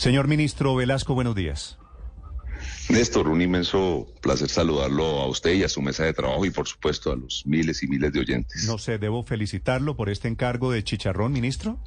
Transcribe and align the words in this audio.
Señor 0.00 0.28
ministro 0.28 0.74
Velasco, 0.74 1.12
buenos 1.12 1.34
días. 1.34 1.76
Néstor, 2.88 3.28
un 3.28 3.42
inmenso 3.42 4.06
placer 4.22 4.48
saludarlo 4.48 5.20
a 5.20 5.26
usted 5.26 5.52
y 5.52 5.62
a 5.62 5.68
su 5.68 5.82
mesa 5.82 6.04
de 6.04 6.14
trabajo 6.14 6.42
y 6.46 6.50
por 6.50 6.66
supuesto 6.66 7.12
a 7.12 7.16
los 7.16 7.42
miles 7.44 7.82
y 7.82 7.86
miles 7.86 8.10
de 8.10 8.20
oyentes. 8.20 8.64
No 8.66 8.78
sé, 8.78 8.96
¿debo 8.96 9.24
felicitarlo 9.24 9.98
por 9.98 10.08
este 10.08 10.26
encargo 10.26 10.72
de 10.72 10.82
chicharrón, 10.82 11.32
ministro? 11.32 11.78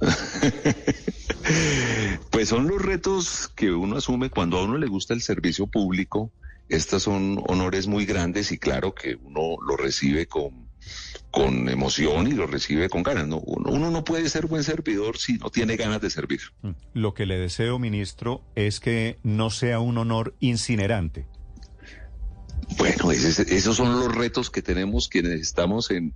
pues 2.30 2.48
son 2.48 2.66
los 2.66 2.82
retos 2.82 3.46
que 3.54 3.70
uno 3.70 3.98
asume 3.98 4.28
cuando 4.28 4.58
a 4.58 4.64
uno 4.64 4.76
le 4.76 4.88
gusta 4.88 5.14
el 5.14 5.22
servicio 5.22 5.68
público. 5.68 6.32
Estos 6.68 7.04
son 7.04 7.44
honores 7.46 7.86
muy 7.86 8.06
grandes 8.06 8.50
y 8.50 8.58
claro 8.58 8.92
que 8.92 9.14
uno 9.22 9.54
lo 9.64 9.76
recibe 9.76 10.26
con, 10.26 10.61
con 11.32 11.68
emoción 11.68 12.28
y 12.28 12.32
lo 12.32 12.46
recibe 12.46 12.88
con 12.88 13.02
ganas. 13.02 13.26
¿no? 13.26 13.38
Uno, 13.38 13.70
uno, 13.70 13.90
no 13.90 14.04
puede 14.04 14.28
ser 14.28 14.46
buen 14.46 14.62
servidor 14.62 15.18
si 15.18 15.38
no 15.38 15.50
tiene 15.50 15.76
ganas 15.76 16.00
de 16.00 16.10
servir. 16.10 16.40
Mm. 16.60 16.70
Lo 16.94 17.14
que 17.14 17.26
le 17.26 17.38
deseo, 17.38 17.80
ministro, 17.80 18.42
es 18.54 18.78
que 18.78 19.18
no 19.24 19.50
sea 19.50 19.80
un 19.80 19.98
honor 19.98 20.36
incinerante. 20.38 21.26
Bueno, 22.76 23.10
ese, 23.10 23.42
esos 23.54 23.76
son 23.76 23.98
los 23.98 24.14
retos 24.14 24.50
que 24.50 24.62
tenemos 24.62 25.08
quienes 25.08 25.40
estamos 25.40 25.90
en, 25.90 26.14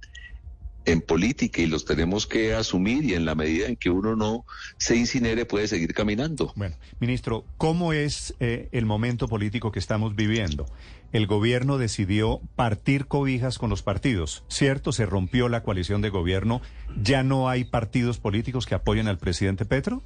en 0.86 1.00
política 1.00 1.60
y 1.60 1.66
los 1.66 1.84
tenemos 1.84 2.26
que 2.26 2.54
asumir 2.54 3.04
y 3.04 3.14
en 3.14 3.24
la 3.24 3.34
medida 3.34 3.66
en 3.66 3.76
que 3.76 3.90
uno 3.90 4.14
no 4.16 4.46
se 4.78 4.96
incinere 4.96 5.44
puede 5.44 5.68
seguir 5.68 5.92
caminando. 5.92 6.52
Bueno, 6.56 6.76
ministro, 7.00 7.44
¿cómo 7.58 7.92
es 7.92 8.34
eh, 8.40 8.68
el 8.72 8.86
momento 8.86 9.28
político 9.28 9.72
que 9.72 9.80
estamos 9.80 10.14
viviendo? 10.14 10.66
El 11.12 11.26
gobierno 11.26 11.76
decidió 11.76 12.40
partir 12.54 13.06
cobijas 13.06 13.58
con 13.58 13.68
los 13.68 13.82
partidos, 13.82 14.44
¿cierto? 14.48 14.92
Se 14.92 15.06
rompió 15.06 15.48
la 15.48 15.62
coalición 15.62 16.02
de 16.02 16.10
gobierno, 16.10 16.62
¿ya 17.00 17.22
no 17.22 17.48
hay 17.48 17.64
partidos 17.64 18.18
políticos 18.18 18.64
que 18.64 18.76
apoyen 18.76 19.08
al 19.08 19.18
presidente 19.18 19.64
Petro? 19.64 20.02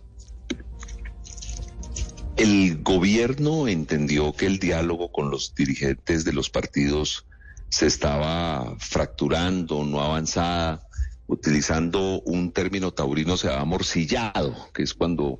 El 2.37 2.83
gobierno 2.83 3.69
entendió 3.69 4.33
que 4.33 4.47
el 4.47 4.59
diálogo 4.59 5.13
con 5.13 5.31
los 5.31 5.55
dirigentes 5.55 6.25
de 6.25 6.33
los 6.33 6.49
partidos 6.49 7.27
se 7.71 7.87
estaba 7.87 8.77
fracturando, 8.79 9.85
no 9.85 10.03
avanzada, 10.03 10.83
utilizando 11.29 12.21
un 12.23 12.53
término 12.53 12.93
taurino 12.93 13.37
se 13.37 13.53
ha 13.53 13.65
morcillado, 13.65 14.55
que 14.75 14.83
es 14.83 14.93
cuando, 14.93 15.39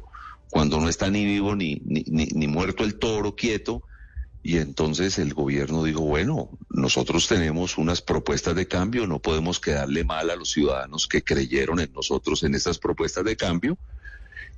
cuando 0.49 0.81
no 0.81 0.89
está 0.89 1.11
ni 1.11 1.25
vivo 1.25 1.57
ni, 1.57 1.83
ni, 1.85 2.47
muerto 2.47 2.85
el 2.85 2.95
toro 2.95 3.35
quieto. 3.35 3.83
Y 4.43 4.57
entonces 4.57 5.19
el 5.19 5.35
gobierno 5.35 5.83
dijo, 5.83 6.01
bueno, 6.01 6.51
nosotros 6.71 7.29
tenemos 7.29 7.77
unas 7.77 8.01
propuestas 8.01 8.55
de 8.55 8.67
cambio, 8.67 9.07
no 9.07 9.19
podemos 9.19 9.61
quedarle 9.61 10.05
mal 10.05 10.31
a 10.31 10.37
los 10.37 10.51
ciudadanos 10.51 11.09
que 11.09 11.23
creyeron 11.23 11.79
en 11.81 11.93
nosotros 11.93 12.43
en 12.45 12.55
estas 12.55 12.79
propuestas 12.79 13.25
de 13.25 13.37
cambio. 13.37 13.77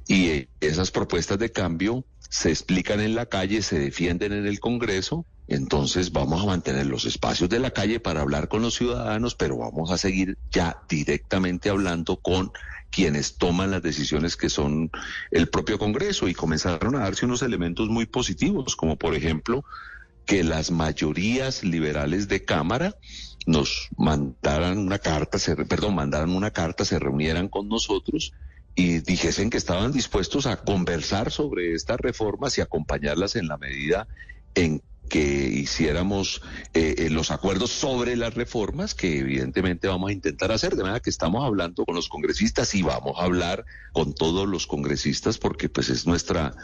Y 0.07 0.47
esas 0.61 0.91
propuestas 0.91 1.39
de 1.39 1.51
cambio 1.51 2.05
se 2.29 2.51
explican 2.51 3.01
en 3.01 3.15
la 3.15 3.27
calle, 3.27 3.63
se 3.63 3.79
defienden 3.79 4.33
en 4.33 4.47
el 4.47 4.61
Congreso 4.61 5.27
entonces 5.49 6.13
vamos 6.13 6.43
a 6.43 6.47
mantener 6.47 6.87
los 6.87 7.05
espacios 7.05 7.51
de 7.51 7.59
la 7.59 7.71
calle 7.71 8.01
para 8.01 8.21
hablar 8.21 8.49
con 8.49 8.63
los 8.63 8.75
ciudadanos, 8.75 9.35
pero 9.35 9.59
vamos 9.59 9.91
a 9.91 9.99
seguir 9.99 10.39
ya 10.51 10.83
directamente 10.89 11.69
hablando 11.69 12.17
con 12.17 12.53
quienes 12.91 13.37
toman 13.37 13.71
las 13.71 13.83
decisiones 13.83 14.37
que 14.37 14.51
son 14.51 14.91
el 15.31 15.49
propio 15.49 15.79
Congreso. 15.79 16.29
Y 16.29 16.35
comenzaron 16.35 16.95
a 16.95 17.01
darse 17.01 17.27
unos 17.27 17.43
elementos 17.43 17.89
muy 17.89 18.07
positivos, 18.07 18.77
como 18.77 18.97
por 18.97 19.15
ejemplo 19.15 19.65
que 20.27 20.45
las 20.45 20.71
mayorías 20.71 21.65
liberales 21.65 22.29
de 22.29 22.45
Cámara 22.45 22.95
nos 23.47 23.89
mandaran 23.97 24.79
una 24.79 24.99
carta, 24.99 25.39
se, 25.39 25.57
perdón, 25.57 25.97
mandaran 25.97 26.31
una 26.31 26.53
carta, 26.53 26.85
se 26.85 26.99
reunieran 26.99 27.49
con 27.49 27.69
nosotros 27.69 28.33
y 28.75 29.01
dijesen 29.01 29.51
que 29.51 29.59
estaban 29.59 29.93
dispuestos 29.93 30.47
a 30.47 30.57
conversar 30.57 31.31
sobre 31.33 31.75
estas 31.75 31.99
reformas 31.99 32.57
y 32.57 32.61
acompañarlas 32.61 33.37
en 33.37 33.49
la 33.49 33.59
medida 33.59 34.07
en 34.55 34.83
que 35.09 35.49
hiciéramos 35.49 36.41
eh, 36.75 36.95
eh, 36.99 37.11
los 37.11 37.31
acuerdos 37.31 37.71
sobre 37.71 38.17
las 38.17 38.35
reformas 38.35 38.95
que 38.95 39.19
evidentemente 39.19 39.89
vamos 39.89 40.11
a 40.11 40.13
intentar 40.13 40.53
hacer, 40.53 40.75
de 40.75 40.83
manera 40.83 41.01
que 41.01 41.11
estamos 41.11 41.45
hablando 41.45 41.85
con 41.85 41.95
los 41.95 42.09
congresistas 42.09 42.75
y 42.75 42.83
vamos 42.83 43.19
a 43.19 43.25
hablar 43.25 43.65
con 43.93 44.15
todos 44.15 44.49
los 44.49 44.67
congresistas 44.67 45.39
porque 45.39 45.69
pues 45.69 45.91
es 45.91 46.07
nuestra 46.07 46.55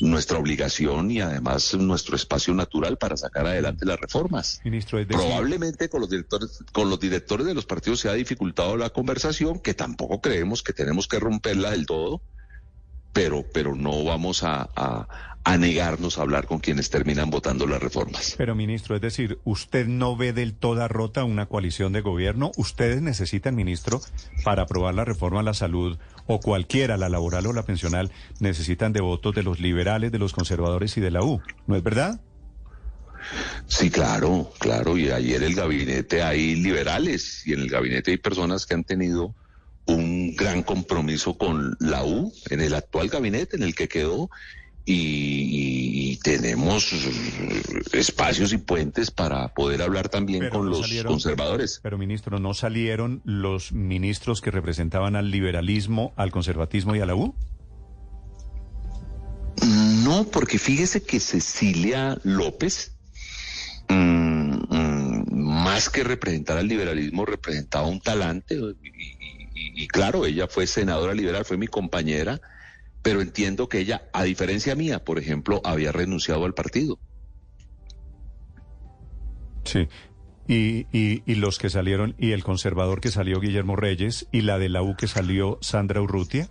nuestra 0.00 0.38
obligación 0.38 1.10
y 1.10 1.20
además 1.20 1.74
nuestro 1.74 2.14
espacio 2.14 2.54
natural 2.54 2.96
para 2.96 3.16
sacar 3.16 3.46
adelante 3.46 3.84
las 3.84 3.98
reformas. 3.98 4.60
Ministro, 4.64 5.04
Probablemente 5.06 5.88
con 5.88 6.00
los 6.00 6.10
directores 6.10 6.62
con 6.72 6.88
los 6.88 7.00
directores 7.00 7.46
de 7.46 7.54
los 7.54 7.66
partidos 7.66 8.00
se 8.00 8.08
ha 8.08 8.14
dificultado 8.14 8.76
la 8.76 8.90
conversación, 8.90 9.58
que 9.58 9.74
tampoco 9.74 10.20
creemos 10.20 10.62
que 10.62 10.72
tenemos 10.72 11.08
que 11.08 11.18
romperla 11.18 11.70
del 11.72 11.86
todo, 11.86 12.22
pero 13.12 13.44
pero 13.52 13.74
no 13.74 14.04
vamos 14.04 14.42
a 14.42 14.68
a 15.44 15.56
negarnos 15.56 16.18
a 16.18 16.22
hablar 16.22 16.46
con 16.46 16.58
quienes 16.58 16.90
terminan 16.90 17.30
votando 17.30 17.66
las 17.66 17.82
reformas. 17.82 18.34
Pero, 18.36 18.54
ministro, 18.54 18.94
es 18.94 19.00
decir, 19.00 19.38
¿usted 19.44 19.86
no 19.86 20.16
ve 20.16 20.32
del 20.32 20.54
toda 20.54 20.86
rota 20.86 21.24
una 21.24 21.46
coalición 21.46 21.92
de 21.92 22.02
gobierno? 22.02 22.52
¿Ustedes 22.56 23.00
necesitan, 23.00 23.54
ministro, 23.54 24.00
para 24.44 24.62
aprobar 24.62 24.94
la 24.94 25.04
reforma 25.04 25.40
a 25.40 25.42
la 25.42 25.54
salud 25.54 25.98
o 26.26 26.40
cualquiera, 26.40 26.96
la 26.96 27.08
laboral 27.08 27.46
o 27.46 27.52
la 27.52 27.64
pensional, 27.64 28.10
necesitan 28.38 28.92
de 28.92 29.00
votos 29.00 29.34
de 29.34 29.42
los 29.42 29.60
liberales, 29.60 30.12
de 30.12 30.18
los 30.18 30.32
conservadores 30.32 30.96
y 30.96 31.00
de 31.00 31.10
la 31.10 31.22
U? 31.22 31.40
¿No 31.66 31.76
es 31.76 31.82
verdad? 31.82 32.20
Sí, 33.66 33.90
claro, 33.90 34.52
claro. 34.58 34.96
Y 34.98 35.10
ayer 35.10 35.42
el 35.42 35.54
gabinete 35.54 36.22
hay 36.22 36.54
liberales 36.56 37.46
y 37.46 37.54
en 37.54 37.60
el 37.60 37.68
gabinete 37.68 38.10
hay 38.10 38.18
personas 38.18 38.66
que 38.66 38.74
han 38.74 38.84
tenido 38.84 39.34
un 39.86 40.34
gran 40.36 40.62
compromiso 40.62 41.36
con 41.36 41.76
la 41.80 42.04
U 42.04 42.32
en 42.50 42.60
el 42.60 42.74
actual 42.74 43.08
gabinete 43.08 43.56
en 43.56 43.62
el 43.62 43.74
que 43.74 43.88
quedó 43.88 44.30
y, 44.84 46.18
tenemos 46.22 46.92
espacios 47.92 48.52
y 48.52 48.58
puentes 48.58 49.10
para 49.10 49.48
poder 49.54 49.82
hablar 49.82 50.08
también 50.08 50.50
con 50.50 50.68
los 50.68 50.92
conservadores. 51.04 51.80
Pero, 51.82 51.96
ministro, 51.96 52.38
¿no 52.38 52.52
salieron 52.54 53.22
los 53.24 53.72
ministros 53.72 54.40
que 54.40 54.50
representaban 54.50 55.16
al 55.16 55.30
liberalismo, 55.30 56.12
al 56.16 56.30
conservatismo 56.30 56.94
y 56.94 57.00
a 57.00 57.06
la 57.06 57.14
U? 57.14 57.34
No, 60.04 60.24
porque 60.24 60.58
fíjese 60.58 61.02
que 61.02 61.20
Cecilia 61.20 62.18
López, 62.22 62.96
mm, 63.88 63.94
mm, 63.94 65.24
más 65.32 65.88
que 65.88 66.04
representar 66.04 66.58
al 66.58 66.68
liberalismo, 66.68 67.24
representaba 67.24 67.86
un 67.86 68.00
talante. 68.00 68.56
y 68.56 69.39
claro, 69.88 70.26
ella 70.26 70.46
fue 70.48 70.66
senadora 70.66 71.14
liberal, 71.14 71.44
fue 71.44 71.56
mi 71.56 71.66
compañera 71.66 72.40
pero 73.02 73.20
entiendo 73.20 73.68
que 73.68 73.78
ella, 73.78 74.02
a 74.12 74.24
diferencia 74.24 74.74
mía, 74.74 75.04
por 75.04 75.18
ejemplo, 75.18 75.60
había 75.64 75.92
renunciado 75.92 76.44
al 76.44 76.54
partido. 76.54 76.98
Sí. 79.64 79.88
Y, 80.46 80.86
y, 80.92 81.34
los 81.36 81.58
que 81.58 81.70
salieron, 81.70 82.16
y 82.18 82.32
el 82.32 82.42
conservador 82.42 83.00
que 83.00 83.10
salió 83.10 83.38
Guillermo 83.38 83.76
Reyes, 83.76 84.26
y 84.32 84.40
la 84.40 84.58
de 84.58 84.68
la 84.68 84.82
U 84.82 84.96
que 84.96 85.06
salió 85.06 85.58
Sandra 85.60 86.02
Urrutia. 86.02 86.48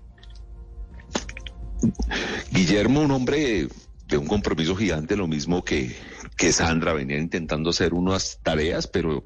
Guillermo, 2.51 3.01
un 3.01 3.11
hombre 3.11 3.67
de 4.07 4.17
un 4.17 4.25
compromiso 4.25 4.75
gigante, 4.75 5.17
lo 5.17 5.27
mismo 5.27 5.65
que, 5.65 5.95
que 6.37 6.53
Sandra, 6.53 6.93
venía 6.93 7.17
intentando 7.17 7.71
hacer 7.71 7.93
unas 7.93 8.39
tareas, 8.41 8.87
pero 8.87 9.23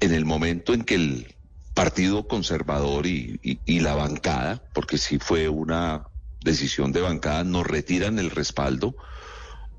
en 0.00 0.12
el 0.12 0.24
momento 0.24 0.74
en 0.74 0.82
que 0.82 0.96
el 0.96 1.35
Partido 1.76 2.26
Conservador 2.26 3.06
y, 3.06 3.38
y 3.42 3.80
la 3.80 3.94
bancada, 3.94 4.62
porque 4.72 4.96
sí 4.96 5.18
fue 5.18 5.50
una 5.50 6.06
decisión 6.42 6.90
de 6.90 7.02
bancada 7.02 7.44
nos 7.44 7.66
retiran 7.66 8.18
el 8.18 8.30
respaldo, 8.30 8.96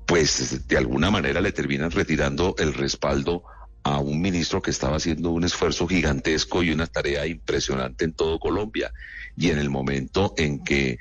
pues 0.06 0.68
de 0.68 0.76
alguna 0.76 1.10
manera 1.10 1.40
le 1.40 1.50
terminan 1.50 1.90
retirando 1.90 2.54
el 2.58 2.72
respaldo 2.72 3.42
a 3.82 3.98
un 3.98 4.20
ministro 4.20 4.62
que 4.62 4.70
estaba 4.70 4.98
haciendo 4.98 5.30
un 5.30 5.42
esfuerzo 5.42 5.88
gigantesco 5.88 6.62
y 6.62 6.70
una 6.70 6.86
tarea 6.86 7.26
impresionante 7.26 8.04
en 8.04 8.12
todo 8.12 8.38
Colombia. 8.38 8.92
Y 9.36 9.50
en 9.50 9.58
el 9.58 9.68
momento 9.68 10.34
en 10.36 10.62
que 10.62 10.98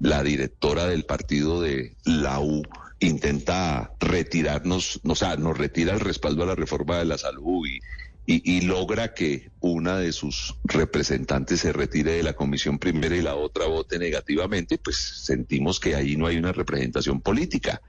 la 0.00 0.24
directora 0.24 0.86
del 0.86 1.04
partido 1.04 1.60
de 1.60 1.96
la 2.04 2.40
U 2.40 2.62
intenta 2.98 3.92
retirarnos, 4.00 5.00
o 5.04 5.14
sea, 5.14 5.36
nos 5.36 5.56
retira 5.56 5.94
el 5.94 6.00
respaldo 6.00 6.42
a 6.42 6.46
la 6.46 6.56
reforma 6.56 6.98
de 6.98 7.04
la 7.04 7.18
salud 7.18 7.66
y, 7.68 7.78
y, 8.26 8.62
logra 8.62 9.12
que 9.12 9.50
una 9.60 9.98
de 9.98 10.12
sus 10.12 10.56
representantes 10.64 11.60
se 11.60 11.72
retire 11.72 12.12
de 12.12 12.22
la 12.22 12.32
comisión 12.32 12.78
primera 12.78 13.14
y 13.14 13.20
la 13.22 13.34
otra 13.34 13.66
vote 13.66 13.98
negativamente, 13.98 14.78
pues 14.78 14.96
sentimos 14.96 15.78
que 15.78 15.94
ahí 15.94 16.16
no 16.16 16.26
hay 16.26 16.38
una 16.38 16.52
representación 16.52 17.20
política. 17.20 17.82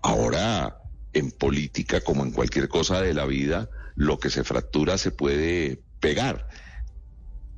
Ahora, 0.00 0.78
en 1.12 1.30
política, 1.30 2.00
como 2.00 2.24
en 2.24 2.30
cualquier 2.30 2.68
cosa 2.68 3.02
de 3.02 3.12
la 3.12 3.26
vida, 3.26 3.68
lo 3.96 4.18
que 4.18 4.30
se 4.30 4.44
fractura 4.44 4.96
se 4.96 5.10
puede 5.10 5.82
pegar. 6.00 6.48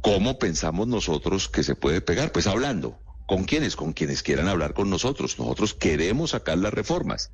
¿Cómo 0.01 0.41
pensamos 0.41 0.89
nosotros 0.89 1.49
que 1.49 1.63
se 1.63 1.77
puede 1.77 2.01
pegar? 2.01 2.33
Pues 2.33 2.49
hablando. 2.49 2.99
¿Con 3.27 3.45
quiénes? 3.45 3.77
Con 3.77 3.93
quienes 3.93 4.25
quieran 4.25 4.49
hablar 4.49 4.75
con 4.75 4.91
nosotros. 4.91 5.39
Nosotros 5.39 5.75
queremos 5.75 6.31
sacar 6.31 6.59
las 6.59 6.75
reformas. 6.75 7.31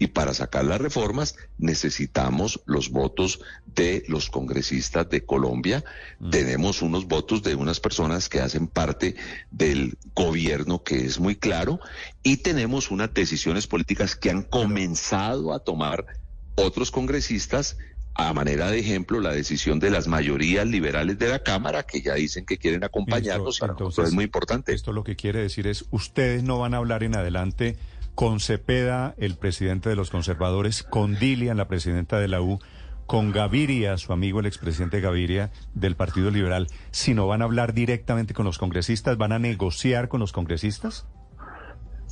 Y 0.00 0.08
para 0.08 0.32
sacar 0.32 0.64
las 0.64 0.80
reformas 0.80 1.36
necesitamos 1.58 2.62
los 2.64 2.90
votos 2.90 3.40
de 3.66 4.02
los 4.08 4.30
congresistas 4.30 5.08
de 5.10 5.26
Colombia. 5.26 5.84
Mm. 6.18 6.30
Tenemos 6.30 6.80
unos 6.80 7.06
votos 7.06 7.42
de 7.42 7.54
unas 7.54 7.80
personas 7.80 8.30
que 8.30 8.40
hacen 8.40 8.66
parte 8.66 9.14
del 9.50 9.98
gobierno 10.14 10.82
que 10.82 11.04
es 11.04 11.20
muy 11.20 11.36
claro 11.36 11.80
y 12.22 12.38
tenemos 12.38 12.90
unas 12.90 13.12
decisiones 13.12 13.66
políticas 13.66 14.16
que 14.16 14.30
han 14.30 14.42
comenzado 14.42 15.52
a 15.52 15.58
tomar 15.58 16.06
otros 16.54 16.90
congresistas 16.90 17.76
a 18.14 18.32
manera 18.32 18.70
de 18.70 18.78
ejemplo, 18.78 19.20
la 19.20 19.32
decisión 19.32 19.78
de 19.78 19.90
las 19.90 20.08
mayorías 20.08 20.66
liberales 20.66 21.18
de 21.18 21.28
la 21.28 21.42
Cámara, 21.42 21.84
que 21.84 22.02
ya 22.02 22.14
dicen 22.14 22.44
que 22.44 22.58
quieren 22.58 22.84
acompañarnos, 22.84 23.60
entonces, 23.62 24.08
es 24.08 24.12
muy 24.12 24.24
importante. 24.24 24.72
Esto 24.72 24.92
lo 24.92 25.04
que 25.04 25.16
quiere 25.16 25.40
decir 25.40 25.66
es, 25.66 25.84
ustedes 25.90 26.42
no 26.42 26.58
van 26.58 26.74
a 26.74 26.78
hablar 26.78 27.02
en 27.02 27.14
adelante 27.14 27.76
con 28.20 28.38
Cepeda, 28.38 29.14
el 29.16 29.36
presidente 29.36 29.88
de 29.88 29.96
los 29.96 30.10
conservadores, 30.10 30.82
con 30.82 31.18
Dilian, 31.18 31.56
la 31.56 31.68
presidenta 31.68 32.18
de 32.18 32.28
la 32.28 32.42
U, 32.42 32.60
con 33.06 33.32
Gaviria, 33.32 33.96
su 33.96 34.12
amigo 34.12 34.40
el 34.40 34.46
expresidente 34.46 35.00
Gaviria 35.00 35.50
del 35.72 35.96
Partido 35.96 36.30
Liberal, 36.30 36.66
sino 36.90 37.26
van 37.26 37.40
a 37.40 37.46
hablar 37.46 37.72
directamente 37.72 38.34
con 38.34 38.44
los 38.44 38.58
congresistas, 38.58 39.16
van 39.16 39.32
a 39.32 39.38
negociar 39.38 40.08
con 40.08 40.20
los 40.20 40.32
congresistas? 40.32 41.06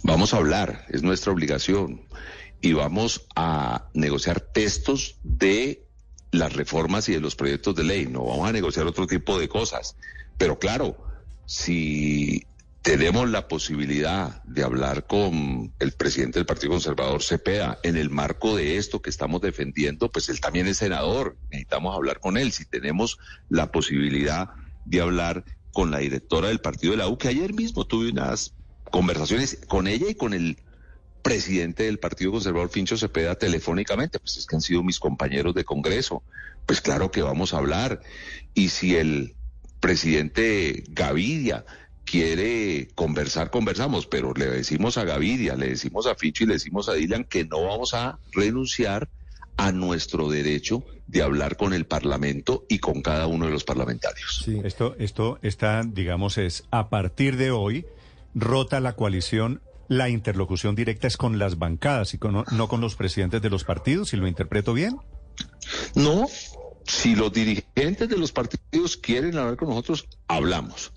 Vamos 0.02 0.32
a 0.32 0.38
hablar, 0.38 0.87
es 0.88 1.02
nuestra 1.02 1.31
obligación, 1.31 2.00
y 2.62 2.72
vamos 2.72 3.26
a 3.37 3.90
negociar 3.93 4.40
textos 4.40 5.19
de 5.22 5.84
las 6.31 6.55
reformas 6.55 7.06
y 7.10 7.12
de 7.12 7.20
los 7.20 7.37
proyectos 7.37 7.75
de 7.75 7.84
ley, 7.84 8.06
no 8.06 8.25
vamos 8.25 8.49
a 8.49 8.52
negociar 8.52 8.87
otro 8.87 9.06
tipo 9.06 9.38
de 9.38 9.50
cosas. 9.50 9.94
Pero 10.38 10.58
claro, 10.58 10.96
si 11.44 12.46
tenemos 12.83 13.29
la 13.29 13.49
posibilidad 13.49 14.43
de 14.45 14.63
hablar 14.63 15.07
con 15.07 15.73
el 15.79 15.93
presidente 15.93 16.39
del 16.39 16.47
Partido 16.47 16.73
Conservador, 16.73 17.23
Cepeda, 17.23 17.79
en 17.83 17.97
el 17.97 18.11
marco 18.11 18.57
de 18.57 18.77
esto 18.77 19.03
que 19.03 19.11
estamos 19.11 19.41
defendiendo, 19.41 20.11
pues 20.11 20.29
él 20.29 20.41
también 20.41 20.67
es 20.67 20.79
senador, 20.79 21.37
necesitamos 21.51 21.95
hablar 21.95 22.21
con 22.21 22.37
él. 22.37 22.53
Si 22.53 22.65
tenemos 22.65 23.19
la 23.49 23.71
posibilidad 23.73 24.51
de 24.85 25.01
hablar 25.01 25.45
con 25.73 25.91
la 25.91 25.99
directora 25.99 26.49
del 26.49 26.61
partido 26.61 26.93
de 26.93 26.99
la 26.99 27.09
U, 27.09 27.19
que 27.19 27.29
ayer 27.29 27.53
mismo 27.53 27.87
tuve 27.87 28.11
unas 28.11 28.55
conversaciones 28.91 29.61
con 29.69 29.87
ella 29.87 30.07
y 30.09 30.15
con 30.15 30.33
el 30.33 30.59
presidente 31.23 31.83
del 31.83 31.99
Partido 31.99 32.33
Conservador, 32.33 32.71
Fincho 32.71 32.97
Cepeda, 32.97 33.35
telefónicamente, 33.35 34.19
pues 34.19 34.39
es 34.39 34.47
que 34.47 34.57
han 34.57 34.63
sido 34.63 34.83
mis 34.83 34.99
compañeros 34.99 35.55
de 35.55 35.65
Congreso. 35.65 36.23
Pues 36.65 36.81
claro 36.81 37.11
que 37.11 37.23
vamos 37.23 37.53
a 37.53 37.59
hablar. 37.59 38.01
Y 38.55 38.71
si 38.71 38.97
el 38.97 39.35
presidente 39.81 40.85
Gavidia 40.89 41.65
quiere 42.10 42.88
conversar, 42.94 43.50
conversamos, 43.50 44.06
pero 44.06 44.32
le 44.32 44.46
decimos 44.46 44.96
a 44.96 45.05
Gavidia, 45.05 45.56
le 45.56 45.69
decimos 45.69 46.06
a 46.06 46.14
Ficho 46.14 46.44
y 46.44 46.46
le 46.46 46.55
decimos 46.55 46.88
a 46.88 46.94
Dylan 46.94 47.25
que 47.25 47.44
no 47.44 47.64
vamos 47.64 47.93
a 47.93 48.19
renunciar 48.32 49.08
a 49.56 49.72
nuestro 49.72 50.28
derecho 50.28 50.84
de 51.06 51.22
hablar 51.22 51.56
con 51.56 51.75
el 51.75 51.84
Parlamento 51.84 52.64
y 52.69 52.78
con 52.78 53.02
cada 53.02 53.26
uno 53.26 53.46
de 53.46 53.52
los 53.52 53.64
parlamentarios. 53.64 54.43
Sí. 54.44 54.60
Esto, 54.64 54.96
esto 54.99 55.38
está, 55.43 55.82
digamos, 55.82 56.38
es 56.38 56.64
a 56.70 56.88
partir 56.88 57.37
de 57.37 57.50
hoy 57.50 57.84
rota 58.34 58.81
la 58.81 58.94
coalición. 58.94 59.60
La 59.88 60.08
interlocución 60.08 60.75
directa 60.75 61.06
es 61.06 61.16
con 61.16 61.38
las 61.38 61.58
bancadas 61.58 62.14
y 62.14 62.19
no 62.52 62.69
con 62.69 62.81
los 62.81 62.94
presidentes 62.94 63.43
de 63.43 63.50
los 63.50 63.64
partidos, 63.64 64.10
si 64.10 64.16
lo 64.16 64.28
interpreto 64.28 64.75
bien. 64.75 64.99
No, 65.94 66.26
si 66.84 67.14
los 67.16 67.32
dirigentes 67.32 68.08
de 68.08 68.16
los 68.16 68.32
partidos 68.32 68.96
quieren 68.99 69.37
hablar 69.38 69.56
con 69.56 69.69
nosotros, 69.70 70.06
hablamos 70.26 70.93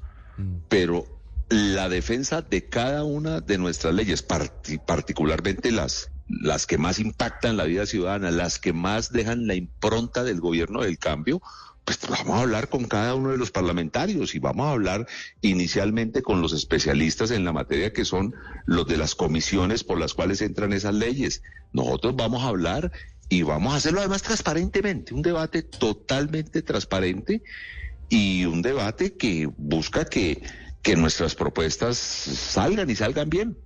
pero 0.69 1.05
la 1.49 1.89
defensa 1.89 2.41
de 2.41 2.65
cada 2.65 3.03
una 3.03 3.41
de 3.41 3.57
nuestras 3.57 3.93
leyes, 3.93 4.23
particularmente 4.23 5.71
las, 5.71 6.11
las 6.29 6.65
que 6.65 6.77
más 6.77 6.99
impactan 6.99 7.57
la 7.57 7.65
vida 7.65 7.85
ciudadana, 7.85 8.31
las 8.31 8.57
que 8.57 8.73
más 8.73 9.11
dejan 9.11 9.47
la 9.47 9.55
impronta 9.55 10.23
del 10.23 10.39
gobierno 10.39 10.81
del 10.81 10.97
cambio, 10.97 11.41
pues 11.83 11.99
vamos 12.07 12.37
a 12.37 12.41
hablar 12.41 12.69
con 12.69 12.85
cada 12.85 13.15
uno 13.15 13.31
de 13.31 13.37
los 13.37 13.51
parlamentarios 13.51 14.35
y 14.35 14.39
vamos 14.39 14.67
a 14.67 14.71
hablar 14.71 15.07
inicialmente 15.41 16.21
con 16.21 16.41
los 16.41 16.53
especialistas 16.53 17.31
en 17.31 17.43
la 17.43 17.53
materia 17.53 17.91
que 17.91 18.05
son 18.05 18.35
los 18.65 18.87
de 18.87 18.97
las 18.97 19.15
comisiones 19.15 19.83
por 19.83 19.99
las 19.99 20.13
cuales 20.13 20.41
entran 20.41 20.73
esas 20.73 20.93
leyes. 20.93 21.41
Nosotros 21.73 22.15
vamos 22.15 22.43
a 22.43 22.47
hablar 22.47 22.91
y 23.29 23.41
vamos 23.41 23.73
a 23.73 23.77
hacerlo 23.77 23.99
además 23.99 24.21
transparentemente, 24.21 25.13
un 25.13 25.21
debate 25.21 25.63
totalmente 25.63 26.61
transparente 26.61 27.41
y 28.11 28.43
un 28.45 28.61
debate 28.61 29.13
que 29.13 29.49
busca 29.57 30.03
que, 30.03 30.43
que 30.83 30.97
nuestras 30.97 31.33
propuestas 31.33 31.97
salgan 31.97 32.89
y 32.89 32.95
salgan 32.95 33.29
bien. 33.29 33.57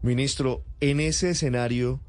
Ministro, 0.00 0.62
en 0.80 1.00
ese 1.00 1.30
escenario, 1.30 2.00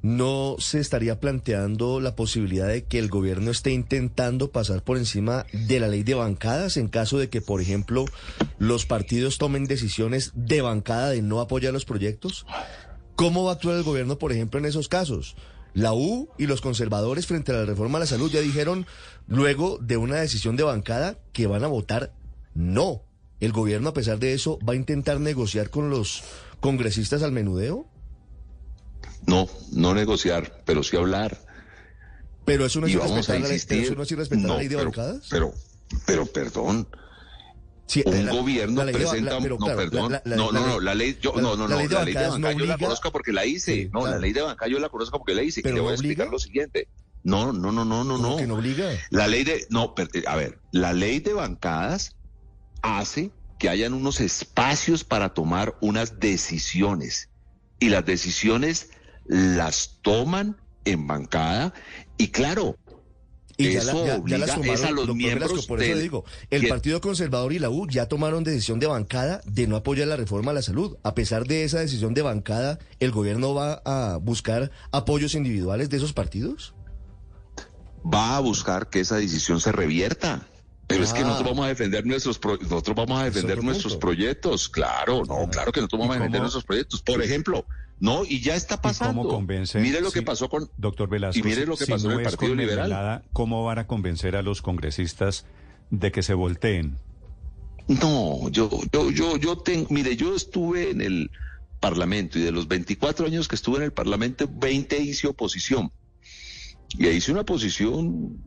¿no 0.00 0.56
se 0.58 0.80
estaría 0.80 1.20
planteando 1.20 2.00
la 2.00 2.16
posibilidad 2.16 2.68
de 2.68 2.84
que 2.84 2.98
el 2.98 3.10
gobierno 3.10 3.50
esté 3.50 3.72
intentando 3.72 4.50
pasar 4.50 4.82
por 4.82 4.96
encima 4.96 5.44
de 5.52 5.78
la 5.78 5.88
ley 5.88 6.04
de 6.04 6.14
bancadas 6.14 6.78
en 6.78 6.88
caso 6.88 7.18
de 7.18 7.28
que, 7.28 7.42
por 7.42 7.60
ejemplo, 7.60 8.06
los 8.58 8.86
partidos 8.86 9.36
tomen 9.36 9.64
decisiones 9.64 10.32
de 10.34 10.62
bancada 10.62 11.10
de 11.10 11.20
no 11.20 11.40
apoyar 11.40 11.74
los 11.74 11.84
proyectos? 11.84 12.46
¿Cómo 13.14 13.44
va 13.44 13.50
a 13.50 13.54
actuar 13.56 13.76
el 13.76 13.82
gobierno, 13.82 14.18
por 14.18 14.32
ejemplo, 14.32 14.58
en 14.58 14.64
esos 14.64 14.88
casos? 14.88 15.36
La 15.74 15.94
U 15.94 16.28
y 16.38 16.46
los 16.46 16.60
conservadores 16.60 17.26
frente 17.26 17.52
a 17.52 17.56
la 17.56 17.64
reforma 17.64 17.98
a 17.98 18.00
la 18.00 18.06
salud 18.06 18.30
ya 18.30 18.40
dijeron, 18.40 18.86
luego 19.26 19.78
de 19.80 19.96
una 19.96 20.16
decisión 20.16 20.56
de 20.56 20.64
bancada, 20.64 21.18
que 21.32 21.46
van 21.46 21.64
a 21.64 21.68
votar 21.68 22.12
no. 22.54 23.02
¿El 23.40 23.52
gobierno, 23.52 23.88
a 23.88 23.94
pesar 23.94 24.18
de 24.18 24.34
eso, 24.34 24.58
va 24.68 24.74
a 24.74 24.76
intentar 24.76 25.18
negociar 25.18 25.70
con 25.70 25.90
los 25.90 26.22
congresistas 26.60 27.22
al 27.22 27.32
menudeo? 27.32 27.86
No, 29.26 29.48
no 29.72 29.94
negociar, 29.94 30.62
pero 30.64 30.82
sí 30.82 30.96
hablar. 30.96 31.38
Pero 32.44 32.66
eso 32.66 32.80
no 32.80 32.86
es, 32.86 32.94
respetar 32.94 33.40
la, 33.40 34.48
la, 34.48 34.56
ley 34.58 34.68
de 34.68 34.76
bancadas. 34.76 35.26
Pero, 35.30 35.54
pero 36.06 36.26
perdón, 36.26 36.86
un 38.04 38.28
gobierno 38.28 38.84
presenta 38.86 39.38
no, 39.40 39.58
perdón, 39.58 40.20
no, 40.24 40.52
no, 40.52 40.66
no, 40.66 40.80
la 40.80 40.94
ley, 40.94 41.18
yo, 41.20 41.34
no, 41.36 41.56
no, 41.56 41.68
no, 41.68 41.68
la 41.68 42.04
ley 42.04 42.14
de 42.14 42.28
banca 42.28 42.52
yo 42.52 42.66
la 42.66 42.78
conozco 42.78 43.12
porque 43.12 43.32
la 43.32 43.44
hice, 43.44 43.90
no, 43.92 44.06
la 44.06 44.18
ley 44.18 44.32
de 44.32 44.42
banca 44.42 44.66
yo 44.66 44.78
la 44.78 44.88
conozco 44.88 45.18
porque 45.18 45.34
la 45.34 45.42
hice, 45.42 45.60
y 45.60 45.72
le 45.72 45.80
voy 45.80 45.90
a 45.90 45.94
explicar 45.94 46.28
lo 46.28 46.38
siguiente. 46.38 46.88
No, 47.24 47.52
no, 47.52 47.70
no, 47.70 47.84
no, 47.84 48.02
no, 48.02 48.18
no. 48.18 48.36
que 48.36 48.46
no 48.46 48.56
obliga? 48.56 48.90
La 49.10 49.28
ley 49.28 49.44
de, 49.44 49.66
no, 49.70 49.94
a 50.26 50.36
ver, 50.36 50.58
la 50.72 50.92
ley 50.92 51.20
de 51.20 51.32
bancadas 51.32 52.16
hace 52.82 53.30
que 53.58 53.68
hayan 53.68 53.94
unos 53.94 54.20
espacios 54.20 55.04
para 55.04 55.34
tomar 55.34 55.76
unas 55.80 56.18
decisiones 56.18 57.28
y 57.78 57.90
las 57.90 58.04
decisiones 58.04 58.90
las 59.24 59.98
toman 60.02 60.56
en 60.84 61.06
bancada 61.06 61.72
y 62.16 62.28
claro, 62.28 62.76
y 63.56 63.68
eso 63.68 64.06
ya, 64.06 64.22
ya, 64.24 64.54
a 64.54 64.90
los 64.90 65.14
miembros 65.14 65.66
por 65.66 65.82
eso 65.82 65.98
digo, 65.98 66.24
el 66.50 66.68
Partido 66.68 67.00
Conservador 67.00 67.52
y 67.52 67.58
la 67.58 67.70
U 67.70 67.86
ya 67.88 68.06
tomaron 68.06 68.44
decisión 68.44 68.78
de 68.78 68.86
bancada 68.86 69.40
de 69.44 69.66
no 69.66 69.76
apoyar 69.76 70.08
la 70.08 70.16
reforma 70.16 70.50
a 70.50 70.54
la 70.54 70.62
salud. 70.62 70.96
A 71.02 71.14
pesar 71.14 71.46
de 71.46 71.64
esa 71.64 71.80
decisión 71.80 72.14
de 72.14 72.22
bancada, 72.22 72.78
¿el 73.00 73.10
gobierno 73.10 73.54
va 73.54 73.82
a 73.84 74.16
buscar 74.16 74.70
apoyos 74.90 75.34
individuales 75.34 75.90
de 75.90 75.96
esos 75.98 76.12
partidos? 76.12 76.74
Va 78.02 78.36
a 78.36 78.40
buscar 78.40 78.88
que 78.88 79.00
esa 79.00 79.16
decisión 79.16 79.60
se 79.60 79.72
revierta. 79.72 80.46
Pero 80.92 81.04
es 81.04 81.12
que 81.12 81.20
nosotros 81.20 81.46
ah. 81.46 81.50
vamos 81.50 81.64
a 81.64 81.68
defender 81.68 82.06
nuestros 82.06 82.40
nosotros 82.60 82.96
vamos 82.96 83.20
a 83.20 83.24
defender 83.24 83.64
nuestros 83.64 83.96
proyectos, 83.96 84.68
claro, 84.68 85.24
no, 85.24 85.48
claro 85.48 85.72
que 85.72 85.80
nosotros 85.80 86.00
vamos 86.00 86.16
a 86.16 86.18
defender 86.18 86.40
nuestros 86.42 86.64
proyectos. 86.64 87.00
Por 87.00 87.22
ejemplo, 87.22 87.64
no, 87.98 88.24
y 88.24 88.40
ya 88.40 88.54
está 88.54 88.82
pasando. 88.82 89.22
¿Cómo 89.22 89.34
convence? 89.34 89.80
Mire 89.80 90.00
lo 90.00 90.10
que 90.10 90.22
pasó 90.22 90.48
con 90.48 90.68
Doctor 90.76 91.08
Velasco. 91.08 91.38
Y 91.38 91.42
mire 91.42 91.64
lo 91.66 91.76
que 91.76 91.86
pasó 91.86 92.10
en 92.10 92.18
el 92.18 92.24
Partido 92.24 92.54
Liberal. 92.54 93.22
¿Cómo 93.32 93.64
van 93.64 93.78
a 93.78 93.86
convencer 93.86 94.36
a 94.36 94.42
los 94.42 94.60
congresistas 94.60 95.46
de 95.90 96.12
que 96.12 96.22
se 96.22 96.34
volteen? 96.34 96.98
No, 97.88 98.48
yo 98.50 98.70
yo 98.92 99.10
yo 99.10 99.36
yo 99.38 99.56
tengo, 99.58 99.88
mire, 99.90 100.14
yo 100.16 100.36
estuve 100.36 100.90
en 100.90 101.00
el 101.00 101.30
Parlamento 101.80 102.38
y 102.38 102.42
de 102.42 102.52
los 102.52 102.68
24 102.68 103.26
años 103.26 103.48
que 103.48 103.56
estuve 103.56 103.78
en 103.78 103.84
el 103.84 103.92
Parlamento, 103.92 104.48
20 104.48 104.98
hice 104.98 105.26
oposición. 105.26 105.90
Y 106.98 107.08
hice 107.08 107.32
una 107.32 107.44
posición 107.44 108.38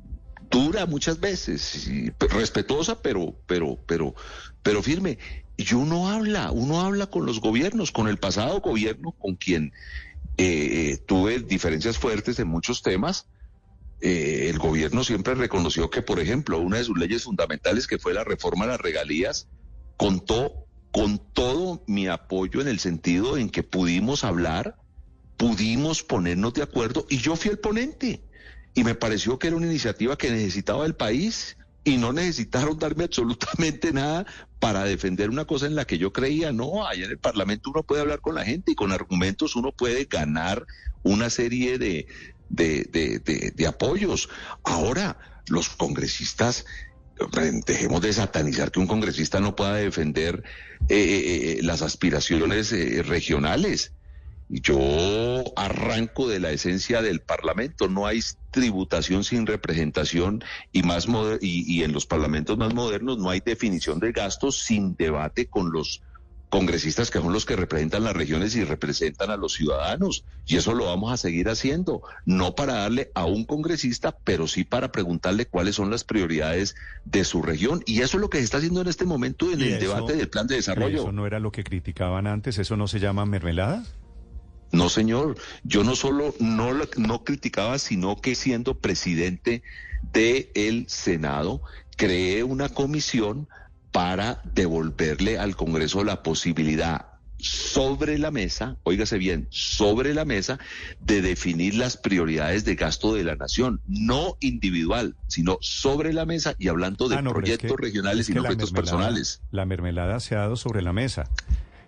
dura 0.49 0.85
muchas 0.85 1.19
veces, 1.19 1.89
respetuosa, 2.19 3.01
pero, 3.01 3.35
pero, 3.45 3.77
pero, 3.85 4.15
pero 4.63 4.83
firme. 4.83 5.17
Y 5.57 5.73
uno 5.73 6.09
habla, 6.09 6.51
uno 6.51 6.81
habla 6.81 7.07
con 7.07 7.25
los 7.25 7.39
gobiernos, 7.39 7.91
con 7.91 8.07
el 8.07 8.17
pasado 8.17 8.59
gobierno, 8.59 9.11
con 9.11 9.35
quien 9.35 9.71
eh, 10.37 10.97
tuve 11.05 11.39
diferencias 11.39 11.97
fuertes 11.97 12.39
en 12.39 12.47
muchos 12.47 12.81
temas, 12.81 13.27
eh, 14.01 14.49
el 14.49 14.59
gobierno 14.59 15.03
siempre 15.03 15.35
reconoció 15.35 15.89
que, 15.89 16.01
por 16.01 16.19
ejemplo, 16.19 16.59
una 16.59 16.77
de 16.77 16.83
sus 16.83 16.97
leyes 16.97 17.23
fundamentales, 17.23 17.87
que 17.87 17.97
fue 17.97 18.13
la 18.13 18.23
reforma 18.23 18.65
de 18.65 18.71
las 18.71 18.81
regalías, 18.81 19.47
contó 19.97 20.67
con 20.91 21.19
todo 21.33 21.83
mi 21.87 22.07
apoyo 22.07 22.61
en 22.61 22.67
el 22.67 22.79
sentido 22.79 23.37
en 23.37 23.49
que 23.49 23.63
pudimos 23.63 24.23
hablar, 24.23 24.75
pudimos 25.37 26.03
ponernos 26.03 26.53
de 26.53 26.63
acuerdo 26.63 27.05
y 27.09 27.17
yo 27.17 27.35
fui 27.35 27.51
el 27.51 27.59
ponente. 27.59 28.21
Y 28.75 28.83
me 28.83 28.93
pareció 28.93 29.39
que 29.39 29.47
era 29.47 29.55
una 29.55 29.65
iniciativa 29.65 30.17
que 30.17 30.29
necesitaba 30.29 30.85
el 30.85 30.95
país 30.95 31.57
y 31.85 31.97
no 31.97 32.11
necesitaron 32.11 32.77
darme 32.77 33.05
absolutamente 33.05 33.93
nada 33.93 34.25
para 34.59 34.83
defender 34.83 35.29
una 35.29 35.45
cosa 35.45 35.67
en 35.67 35.75
la 35.75 35.85
que 35.85 35.97
yo 35.97 36.11
creía. 36.11 36.51
No, 36.51 36.85
allá 36.85 37.05
en 37.05 37.11
el 37.11 37.19
Parlamento 37.19 37.69
uno 37.69 37.83
puede 37.83 38.01
hablar 38.01 38.19
con 38.19 38.35
la 38.35 38.43
gente 38.43 38.71
y 38.71 38.75
con 38.75 38.91
argumentos 38.91 39.55
uno 39.55 39.71
puede 39.71 40.05
ganar 40.05 40.65
una 41.03 41.29
serie 41.29 41.77
de, 41.77 42.07
de, 42.49 43.67
apoyos. 43.67 44.29
Ahora, 44.63 45.41
los 45.47 45.69
congresistas 45.69 46.65
dejemos 47.65 48.01
de 48.01 48.11
satanizar 48.11 48.71
que 48.71 48.79
un 48.79 48.87
congresista 48.87 49.39
no 49.39 49.55
pueda 49.55 49.75
defender 49.75 50.43
eh, 50.89 50.95
eh, 50.97 51.59
eh, 51.59 51.63
las 51.63 51.81
aspiraciones 51.81 52.71
regionales. 53.07 53.93
Yo 54.49 55.43
arranco 55.55 56.27
de 56.27 56.39
la 56.39 56.51
esencia 56.51 57.01
del 57.01 57.21
Parlamento. 57.21 57.87
No 57.87 58.05
hay 58.05 58.21
tributación 58.51 59.23
sin 59.23 59.45
representación 59.45 60.43
y 60.71 60.83
más 60.83 61.07
y, 61.41 61.73
y 61.73 61.83
en 61.83 61.93
los 61.93 62.05
parlamentos 62.05 62.57
más 62.57 62.73
modernos 62.73 63.17
no 63.17 63.29
hay 63.29 63.41
definición 63.41 63.99
de 63.99 64.11
gastos 64.11 64.59
sin 64.59 64.95
debate 64.95 65.47
con 65.47 65.71
los 65.71 66.01
congresistas 66.49 67.11
que 67.11 67.19
son 67.19 67.33
los 67.33 67.45
que 67.45 67.55
representan 67.55 68.03
las 68.03 68.15
regiones 68.15 68.55
y 68.55 68.63
representan 68.63 69.29
a 69.29 69.35
los 69.35 69.53
ciudadanos. 69.53 70.23
Y 70.45 70.55
eso 70.55 70.73
lo 70.73 70.85
vamos 70.85 71.11
a 71.11 71.17
seguir 71.17 71.49
haciendo, 71.49 72.01
no 72.25 72.55
para 72.55 72.75
darle 72.75 73.11
a 73.13 73.25
un 73.25 73.43
congresista, 73.45 74.15
pero 74.23 74.47
sí 74.47 74.63
para 74.63 74.91
preguntarle 74.91 75.47
cuáles 75.47 75.75
son 75.75 75.89
las 75.89 76.03
prioridades 76.03 76.75
de 77.03 77.25
su 77.25 77.41
región. 77.41 77.81
Y 77.85 78.01
eso 78.01 78.17
es 78.17 78.21
lo 78.21 78.29
que 78.29 78.37
se 78.37 78.45
está 78.45 78.57
haciendo 78.57 78.81
en 78.81 78.87
este 78.87 79.05
momento 79.05 79.51
en 79.51 79.61
el 79.61 79.79
debate 79.79 80.15
del 80.15 80.29
plan 80.29 80.47
de 80.47 80.55
desarrollo. 80.55 81.01
¿Eso 81.01 81.11
no 81.11 81.27
era 81.27 81.39
lo 81.39 81.51
que 81.51 81.63
criticaban 81.63 82.27
antes? 82.27 82.57
¿Eso 82.57 82.77
no 82.77 82.87
se 82.87 82.99
llama 82.99 83.25
mermelada? 83.25 83.83
No, 84.75 84.89
señor. 84.89 85.37
Yo 85.63 85.83
no 85.83 85.95
solo 85.95 86.33
no, 86.39 86.71
no 86.97 87.23
criticaba, 87.23 87.79
sino 87.79 88.17
que 88.17 88.35
siendo 88.35 88.79
presidente 88.79 89.63
del 90.11 90.85
Senado, 90.87 91.61
creé 91.95 92.43
una 92.43 92.69
comisión 92.69 93.47
para 93.91 94.41
devolverle 94.53 95.39
al 95.39 95.55
Congreso 95.55 96.03
la 96.03 96.21
posibilidad 96.21 97.07
sobre 97.37 98.17
la 98.17 98.31
mesa, 98.31 98.77
óigase 98.83 99.17
bien, 99.17 99.47
sobre 99.49 100.13
la 100.13 100.25
mesa 100.25 100.57
de 100.99 101.21
definir 101.21 101.75
las 101.75 101.95
prioridades 101.95 102.65
de 102.65 102.75
gasto 102.75 103.13
de 103.13 103.23
la 103.23 103.35
nación, 103.35 103.81
no 103.87 104.37
individual, 104.39 105.15
sino 105.27 105.57
sobre 105.61 106.11
la 106.13 106.25
mesa 106.25 106.55
y 106.57 106.69
hablando 106.69 107.07
de 107.07 107.17
ah, 107.17 107.23
proyectos 107.23 107.77
regionales 107.77 108.29
y 108.29 108.33
no 108.33 108.41
proyectos 108.41 108.71
personales. 108.71 109.41
La 109.51 109.65
mermelada 109.65 110.19
se 110.19 110.35
ha 110.35 110.39
dado 110.39 110.55
sobre 110.55 110.81
la 110.81 110.93
mesa. 110.93 111.29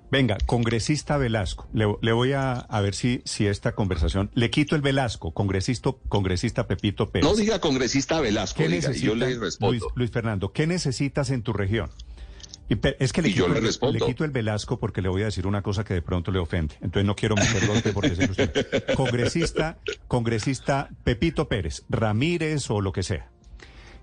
Venga, 0.09 0.37
congresista 0.45 1.17
Velasco, 1.17 1.67
le, 1.73 2.11
voy 2.13 2.31
a, 2.31 2.65
ver 2.81 2.95
si, 2.95 3.21
si 3.25 3.45
esta 3.45 3.75
conversación, 3.75 4.31
le 4.35 4.49
quito 4.49 4.75
el 4.75 4.81
Velasco, 4.81 5.33
congresista, 5.33 5.91
congresista 6.07 6.65
Pepito 6.65 7.09
Pérez. 7.09 7.27
No 7.27 7.35
diga 7.35 7.59
congresista 7.59 8.21
Velasco, 8.21 8.63
diga, 8.63 8.93
yo 8.93 9.15
le 9.15 9.37
respondo. 9.37 9.91
Luis, 9.95 10.11
Fernando, 10.11 10.53
¿qué 10.53 10.65
necesitas 10.65 11.29
en 11.29 11.43
tu 11.43 11.51
región? 11.51 11.89
Y 12.69 12.77
es 12.99 13.13
que 13.13 13.21
le, 13.21 13.29
quito, 13.33 13.47
le, 13.47 13.99
quito, 13.99 14.25
el 14.25 14.31
Velasco 14.31 14.77
porque 14.77 15.01
le 15.01 15.07
voy 15.07 15.21
a 15.21 15.25
decir 15.25 15.47
una 15.47 15.61
cosa 15.61 15.85
que 15.85 15.93
de 15.93 16.01
pronto 16.01 16.31
le 16.31 16.39
ofende. 16.39 16.75
Entonces 16.81 17.05
no 17.05 17.15
quiero 17.15 17.35
meter 17.35 17.65
golpe 17.65 17.93
porque 17.93 18.11
es 18.11 18.29
usted. 18.29 18.93
Congresista, 18.95 19.77
congresista 20.09 20.89
Pepito 21.05 21.47
Pérez, 21.47 21.83
Ramírez 21.89 22.69
o 22.69 22.81
lo 22.81 22.91
que 22.91 23.03
sea. 23.03 23.29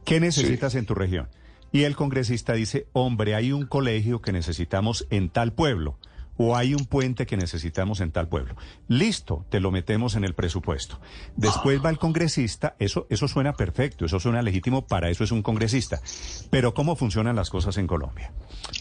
¿Qué 0.06 0.18
necesitas 0.18 0.74
en 0.76 0.86
tu 0.86 0.94
región? 0.94 1.28
Y 1.74 1.82
el 1.82 1.96
congresista 1.96 2.52
dice, 2.52 2.86
hombre, 2.92 3.34
hay 3.34 3.50
un 3.50 3.66
colegio 3.66 4.22
que 4.22 4.30
necesitamos 4.30 5.08
en 5.10 5.28
tal 5.28 5.52
pueblo 5.52 5.98
o 6.36 6.56
hay 6.56 6.72
un 6.72 6.86
puente 6.86 7.26
que 7.26 7.36
necesitamos 7.36 7.98
en 7.98 8.12
tal 8.12 8.28
pueblo. 8.28 8.54
Listo, 8.86 9.44
te 9.50 9.58
lo 9.58 9.72
metemos 9.72 10.14
en 10.14 10.22
el 10.22 10.34
presupuesto. 10.34 11.00
Después 11.34 11.84
va 11.84 11.90
el 11.90 11.98
congresista, 11.98 12.76
eso, 12.78 13.08
eso 13.10 13.26
suena 13.26 13.54
perfecto, 13.54 14.04
eso 14.04 14.20
suena 14.20 14.40
legítimo, 14.40 14.86
para 14.86 15.10
eso 15.10 15.24
es 15.24 15.32
un 15.32 15.42
congresista. 15.42 16.00
Pero 16.48 16.74
¿cómo 16.74 16.94
funcionan 16.94 17.34
las 17.34 17.50
cosas 17.50 17.76
en 17.76 17.88
Colombia? 17.88 18.32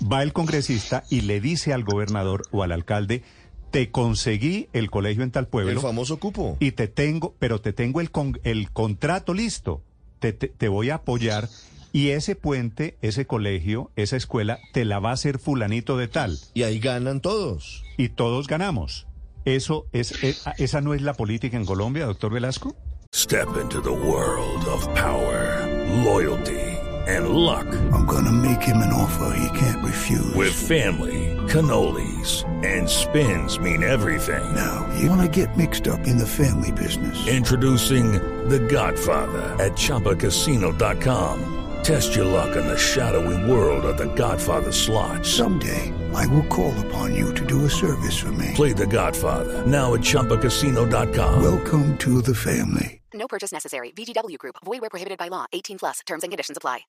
Va 0.03 0.21
el 0.21 0.31
congresista 0.31 1.03
y 1.09 1.21
le 1.21 1.41
dice 1.41 1.73
al 1.73 1.83
gobernador 1.83 2.43
o 2.51 2.62
al 2.62 2.71
alcalde, 2.71 3.23
te 3.71 3.89
conseguí 3.89 4.69
el 4.71 4.91
colegio 4.91 5.23
en 5.23 5.31
tal 5.31 5.47
pueblo. 5.47 5.71
El 5.71 5.79
famoso 5.79 6.19
cupo. 6.19 6.57
Y 6.59 6.73
te 6.73 6.88
tengo, 6.88 7.33
pero 7.39 7.59
te 7.59 7.73
tengo 7.73 8.01
el, 8.01 8.12
el 8.43 8.69
contrato 8.69 9.33
listo. 9.33 9.81
te 10.19 10.67
voy 10.67 10.91
a 10.91 10.95
apoyar 10.95 11.50
y 11.93 12.09
ese 12.09 12.35
puente, 12.35 12.97
ese 13.01 13.27
colegio, 13.27 13.91
esa 13.95 14.17
escuela, 14.17 14.59
te 14.73 14.83
la 14.83 15.00
va 15.00 15.12
a 15.12 15.13
hacer 15.13 15.38
fulanito 15.38 15.95
de 15.95 16.07
tal. 16.07 16.39
Y 16.55 16.63
ahí 16.63 16.79
ganan 16.79 17.21
todos. 17.21 17.83
Y 17.97 18.09
todos 18.09 18.47
ganamos. 18.47 19.05
Eso 19.45 19.85
es, 19.93 20.23
es 20.23 20.47
eh, 20.47 20.53
esa 20.57 20.81
no 20.81 20.95
es 20.95 21.03
la 21.03 21.13
política 21.13 21.55
en 21.55 21.65
Colombia, 21.65 22.05
doctor 22.05 22.33
Velasco. 22.33 22.75
Step 23.13 23.47
into 23.62 23.79
the 23.79 23.91
world 23.91 24.65
of 24.65 24.88
power, 24.95 25.67
loyalty 26.03 26.59
and 27.05 27.29
luck. 27.29 27.67
I'm 27.91 28.05
gonna 28.05 28.31
make 28.31 28.63
him 28.63 28.77
an 28.77 28.91
offer 28.91 29.35
he 29.38 29.59
can't 29.59 29.83
refuse. 29.83 30.33
With 30.33 30.53
family, 30.53 31.35
cannolis 31.47 32.43
and 32.65 32.89
spins 32.89 33.59
mean 33.59 33.83
everything. 33.83 34.55
Now, 34.55 34.89
you 35.00 35.09
wanna 35.09 35.27
get 35.27 35.55
mixed 35.55 35.88
up 35.88 36.07
in 36.07 36.17
the 36.17 36.25
family 36.25 36.71
business. 36.71 37.27
Introducing 37.27 38.13
The 38.50 38.59
Godfather 38.59 39.43
at 39.63 39.73
chapacasino.com. 39.73 41.62
Test 41.84 42.16
your 42.16 42.24
luck 42.24 42.56
in 42.56 42.66
the 42.66 42.78
shadowy 42.78 43.36
world 43.44 43.84
of 43.84 43.98
the 43.98 44.08
Godfather 44.16 44.72
slot. 44.72 45.25
Someday, 45.25 45.92
I 46.13 46.25
will 46.28 46.46
call 46.48 46.74
upon 46.88 47.13
you 47.13 47.34
to 47.34 47.46
do 47.46 47.66
a 47.66 47.70
service 47.70 48.18
for 48.18 48.32
me. 48.32 48.52
Play 48.56 48.72
the 48.72 48.88
Godfather, 48.88 49.68
now 49.68 49.94
at 49.94 50.00
Chumpacasino.com. 50.00 51.44
Welcome 51.44 51.98
to 51.98 52.22
the 52.22 52.34
family. 52.34 53.02
No 53.13 53.28
purchase 53.28 53.52
necessary. 53.52 53.92
VGW 53.92 54.38
Group. 54.38 54.56
Void 54.63 54.80
where 54.80 54.90
prohibited 54.90 55.18
by 55.18 55.28
law. 55.28 55.46
18 55.52 55.78
plus. 55.78 56.00
Terms 56.06 56.24
and 56.24 56.32
conditions 56.32 56.58
apply. 56.58 56.86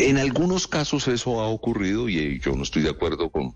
En 0.00 0.18
algunos 0.18 0.66
casos 0.66 1.06
eso 1.06 1.40
ha 1.40 1.46
ocurrido 1.46 2.08
y 2.08 2.40
yo 2.40 2.56
no 2.56 2.64
estoy 2.64 2.82
de 2.82 2.90
acuerdo 2.90 3.30
con, 3.30 3.54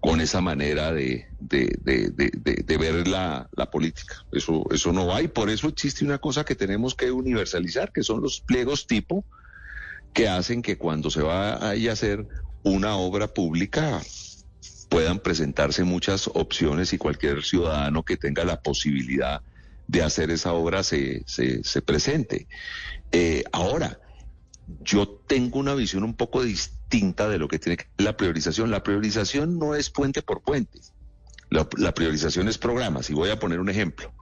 con 0.00 0.20
esa 0.20 0.42
manera 0.42 0.92
de, 0.92 1.26
de, 1.40 1.74
de, 1.80 2.10
de 2.10 2.76
ver 2.78 3.08
la, 3.08 3.48
la, 3.56 3.70
política. 3.70 4.26
Eso, 4.30 4.66
eso 4.70 4.92
no 4.92 5.06
va 5.06 5.22
y 5.22 5.28
por 5.28 5.48
eso 5.48 5.68
existe 5.68 6.04
una 6.04 6.18
cosa 6.18 6.44
que 6.44 6.54
tenemos 6.54 6.94
que 6.94 7.10
universalizar, 7.10 7.92
que 7.92 8.02
son 8.02 8.20
los 8.20 8.42
pliegos 8.42 8.86
tipo 8.86 9.24
que 10.12 10.28
hacen 10.28 10.62
que 10.62 10.76
cuando 10.76 11.10
se 11.10 11.22
va 11.22 11.54
a 11.54 11.72
hacer 11.90 12.26
una 12.62 12.96
obra 12.96 13.28
pública 13.28 14.00
puedan 14.88 15.20
presentarse 15.20 15.84
muchas 15.84 16.28
opciones 16.34 16.92
y 16.92 16.98
cualquier 16.98 17.44
ciudadano 17.44 18.02
que 18.02 18.16
tenga 18.16 18.44
la 18.44 18.60
posibilidad 18.60 19.40
de 19.86 20.02
hacer 20.02 20.30
esa 20.30 20.52
obra 20.52 20.82
se, 20.82 21.22
se, 21.26 21.82
presente. 21.82 22.46
Eh, 23.12 23.44
ahora, 23.52 23.98
yo 24.80 25.08
tengo 25.08 25.58
una 25.58 25.74
visión 25.74 26.04
un 26.04 26.14
poco 26.14 26.42
distinta 26.42 27.28
de 27.28 27.38
lo 27.38 27.48
que 27.48 27.58
tiene 27.58 27.76
que 27.76 27.86
la 27.98 28.16
priorización. 28.16 28.70
La 28.70 28.82
priorización 28.82 29.58
no 29.58 29.74
es 29.74 29.90
puente 29.90 30.22
por 30.22 30.42
puente. 30.42 30.80
La, 31.50 31.68
priorización 31.94 32.48
es 32.48 32.58
programas. 32.58 33.10
Y 33.10 33.14
voy 33.14 33.30
a 33.30 33.38
poner 33.38 33.58
un 33.58 33.68
ejemplo. 33.68 34.12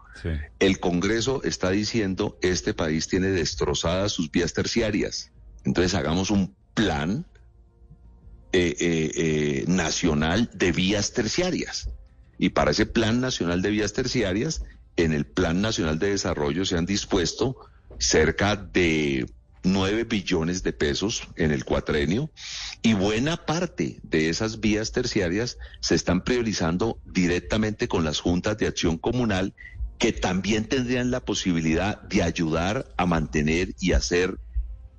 El 0.58 0.80
Congreso 0.80 1.42
está 1.44 1.70
diciendo, 1.70 2.38
este 2.42 2.74
país 2.74 3.06
tiene 3.06 3.28
destrozadas 3.28 4.12
sus 4.12 4.30
vías 4.30 4.52
terciarias. 4.52 5.30
Entonces 5.68 5.94
hagamos 5.94 6.30
un 6.30 6.54
plan 6.72 7.26
eh, 8.52 8.74
eh, 8.80 9.10
eh, 9.14 9.64
nacional 9.68 10.48
de 10.54 10.72
vías 10.72 11.12
terciarias. 11.12 11.90
Y 12.38 12.48
para 12.50 12.70
ese 12.70 12.86
plan 12.86 13.20
nacional 13.20 13.60
de 13.60 13.68
vías 13.68 13.92
terciarias, 13.92 14.62
en 14.96 15.12
el 15.12 15.26
Plan 15.26 15.60
Nacional 15.60 15.98
de 15.98 16.10
Desarrollo 16.10 16.64
se 16.64 16.78
han 16.78 16.86
dispuesto 16.86 17.58
cerca 17.98 18.56
de 18.56 19.26
9 19.62 20.04
billones 20.04 20.62
de 20.62 20.72
pesos 20.72 21.28
en 21.36 21.50
el 21.50 21.66
cuatrenio 21.66 22.30
y 22.80 22.94
buena 22.94 23.36
parte 23.36 24.00
de 24.02 24.30
esas 24.30 24.60
vías 24.60 24.92
terciarias 24.92 25.58
se 25.80 25.94
están 25.94 26.24
priorizando 26.24 26.98
directamente 27.04 27.88
con 27.88 28.04
las 28.04 28.20
juntas 28.20 28.56
de 28.56 28.68
acción 28.68 28.96
comunal 28.96 29.52
que 29.98 30.12
también 30.12 30.64
tendrían 30.64 31.10
la 31.10 31.20
posibilidad 31.20 32.00
de 32.02 32.22
ayudar 32.22 32.86
a 32.96 33.04
mantener 33.04 33.74
y 33.80 33.92
hacer 33.92 34.38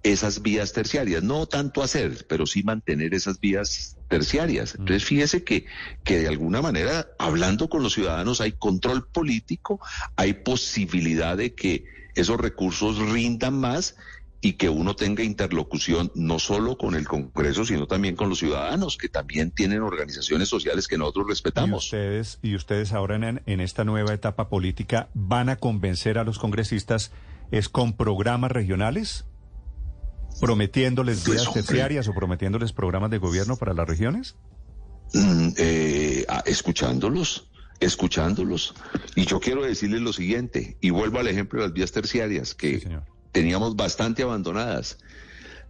esas 0.03 0.41
vías 0.41 0.71
terciarias, 0.73 1.23
no 1.23 1.45
tanto 1.45 1.83
hacer, 1.83 2.25
pero 2.27 2.45
sí 2.45 2.63
mantener 2.63 3.13
esas 3.13 3.39
vías 3.39 3.97
terciarias. 4.07 4.75
Mm. 4.75 4.81
Entonces, 4.81 5.05
fíjese 5.05 5.43
que, 5.43 5.65
que 6.03 6.19
de 6.19 6.27
alguna 6.27 6.61
manera, 6.61 7.07
hablando 7.17 7.69
con 7.69 7.83
los 7.83 7.93
ciudadanos, 7.93 8.41
hay 8.41 8.53
control 8.53 9.07
político, 9.07 9.79
hay 10.15 10.33
posibilidad 10.33 11.35
de 11.35 11.53
que 11.53 11.85
esos 12.15 12.39
recursos 12.39 12.97
rindan 12.97 13.59
más 13.59 13.95
y 14.41 14.53
que 14.53 14.69
uno 14.69 14.95
tenga 14.95 15.21
interlocución 15.21 16.13
no 16.15 16.39
solo 16.39 16.77
con 16.77 16.95
el 16.95 17.05
Congreso, 17.05 17.65
sino 17.65 17.87
también 17.87 18.15
con 18.15 18.29
los 18.29 18.39
ciudadanos, 18.39 18.95
que 18.95 19.09
también 19.09 19.51
tienen 19.51 19.81
organizaciones 19.81 20.47
sociales 20.47 20.87
que 20.87 20.97
nosotros 20.97 21.27
respetamos. 21.27 21.83
Y 21.83 21.87
ustedes, 21.87 22.39
y 22.41 22.55
ustedes 22.55 22.93
ahora 22.93 23.17
en, 23.17 23.41
en 23.45 23.59
esta 23.59 23.83
nueva 23.83 24.13
etapa 24.13 24.47
política 24.47 25.09
van 25.13 25.49
a 25.49 25.57
convencer 25.57 26.17
a 26.17 26.23
los 26.23 26.39
congresistas 26.39 27.11
es 27.51 27.67
con 27.67 27.93
programas 27.93 28.51
regionales? 28.51 29.25
¿Prometiéndoles 30.39 31.23
Pues, 31.25 31.41
vías 31.41 31.53
terciarias 31.53 32.07
o 32.07 32.13
prometiéndoles 32.13 32.73
programas 32.73 33.11
de 33.11 33.17
gobierno 33.17 33.57
para 33.57 33.73
las 33.73 33.87
regiones? 33.87 34.35
Mm, 35.13 35.49
eh, 35.57 36.25
ah, 36.27 36.43
escuchándolos, 36.45 37.49
escuchándolos. 37.79 38.73
Y 39.15 39.25
yo 39.25 39.39
quiero 39.39 39.63
decirles 39.63 40.01
lo 40.01 40.13
siguiente, 40.13 40.77
y 40.81 40.91
vuelvo 40.91 41.19
al 41.19 41.27
ejemplo 41.27 41.59
de 41.59 41.67
las 41.67 41.73
vías 41.73 41.91
terciarias, 41.91 42.53
que 42.53 42.79
Sí, 42.79 42.87
teníamos 43.31 43.75
bastante 43.75 44.23
abandonadas. 44.23 44.97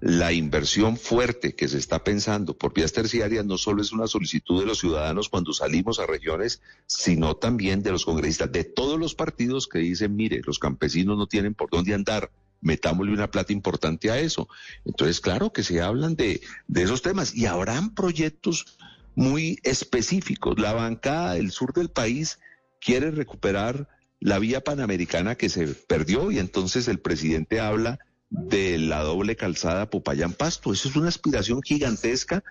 La 0.02 0.32
inversión 0.32 0.96
fuerte 0.96 1.56
que 1.56 1.68
se 1.68 1.78
está 1.78 2.06
pensando 2.06 2.58
por 2.58 2.74
vías 2.74 2.94
terciarias 2.94 3.46
no 3.46 3.58
solo 3.58 3.82
es 3.82 3.92
una 3.92 4.08
solicitud 4.08 4.62
de 4.62 4.66
los 4.66 4.80
ciudadanos 4.80 5.28
cuando 5.28 5.52
salimos 5.52 6.00
a 6.00 6.06
regiones, 6.06 6.62
sino 6.88 7.36
también 7.36 7.84
de 7.84 7.92
los 7.92 8.06
congresistas, 8.06 8.50
de 8.52 8.64
todos 8.64 8.98
los 8.98 9.14
partidos 9.14 9.68
que 9.68 9.80
dicen, 9.80 10.16
mire, 10.16 10.42
los 10.46 10.58
campesinos 10.58 11.18
no 11.18 11.28
tienen 11.28 11.54
por 11.54 11.70
dónde 11.70 11.94
andar, 11.94 12.32
metámosle 12.62 13.14
una 13.14 13.32
plata 13.32 13.54
importante 13.54 14.12
a 14.12 14.20
eso. 14.20 14.48
Entonces, 14.86 15.20
claro 15.20 15.52
que 15.52 15.64
se 15.64 15.82
hablan 15.82 16.16
de, 16.16 16.42
esos 16.74 17.02
temas 17.02 17.36
y 17.36 17.46
habrán 17.46 17.94
proyectos 17.94 18.78
muy 19.16 19.60
específicos. 19.64 20.60
La 20.60 20.74
bancada 20.74 21.34
del 21.34 21.52
sur 21.52 21.74
del 21.74 21.90
país 21.90 22.40
quiere 22.80 23.12
recuperar 23.12 23.88
la 24.20 24.40
vía 24.40 24.62
panamericana 24.62 25.36
que 25.36 25.50
se 25.50 25.68
perdió 25.68 26.32
y 26.32 26.40
entonces 26.40 26.88
el 26.88 27.00
presidente 27.00 27.60
habla 27.60 28.00
de 28.30 28.78
la 28.78 29.02
doble 29.02 29.36
calzada 29.36 29.90
Popayán-Pasto. 29.90 30.74
Eso 30.74 30.90
es 30.90 30.96
una 30.96 31.08
aspiración 31.08 31.62
gigantesca 31.62 32.44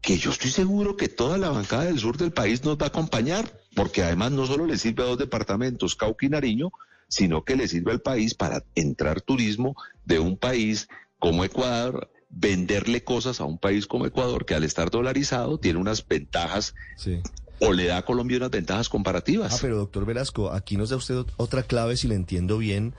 que 0.00 0.16
yo 0.16 0.30
estoy 0.30 0.50
seguro 0.50 0.96
que 0.96 1.08
toda 1.08 1.38
la 1.38 1.50
bancada 1.50 1.84
del 1.84 1.98
sur 1.98 2.16
del 2.16 2.32
país 2.32 2.64
nos 2.64 2.78
va 2.78 2.86
a 2.86 2.88
acompañar, 2.88 3.60
porque 3.74 4.02
además 4.02 4.32
no 4.32 4.46
solo 4.46 4.64
le 4.64 4.78
sirve 4.78 5.02
a 5.02 5.06
dos 5.06 5.18
departamentos, 5.18 5.96
Cauca 5.96 6.26
y 6.26 6.28
Nariño, 6.28 6.70
sino 7.08 7.42
que 7.44 7.56
le 7.56 7.66
sirve 7.68 7.92
al 7.92 8.00
país 8.00 8.34
para 8.34 8.64
entrar 8.74 9.20
turismo 9.20 9.74
de 10.04 10.18
un 10.18 10.36
país 10.36 10.88
como 11.18 11.44
Ecuador, 11.44 12.10
venderle 12.30 13.02
cosas 13.02 13.40
a 13.40 13.44
un 13.44 13.58
país 13.58 13.86
como 13.86 14.06
Ecuador, 14.06 14.44
que 14.44 14.54
al 14.54 14.64
estar 14.64 14.90
dolarizado 14.90 15.58
tiene 15.58 15.78
unas 15.80 16.06
ventajas 16.06 16.74
Sí. 16.96 17.20
o 17.60 17.72
le 17.72 17.86
da 17.86 17.96
a 17.98 18.04
Colombia 18.04 18.36
unas 18.36 18.50
ventajas 18.50 18.86
Ah, 18.88 18.90
comparativas. 18.90 19.58
pero 19.60 19.76
doctor 19.78 20.04
Velasco, 20.04 20.52
aquí 20.52 20.76
nos 20.76 20.90
da 20.90 20.96
usted 20.96 21.16
ot- 21.16 21.32
otra 21.38 21.62
clave, 21.62 21.96
si 21.96 22.06
le 22.06 22.14
entiendo 22.14 22.58
bien. 22.58 22.94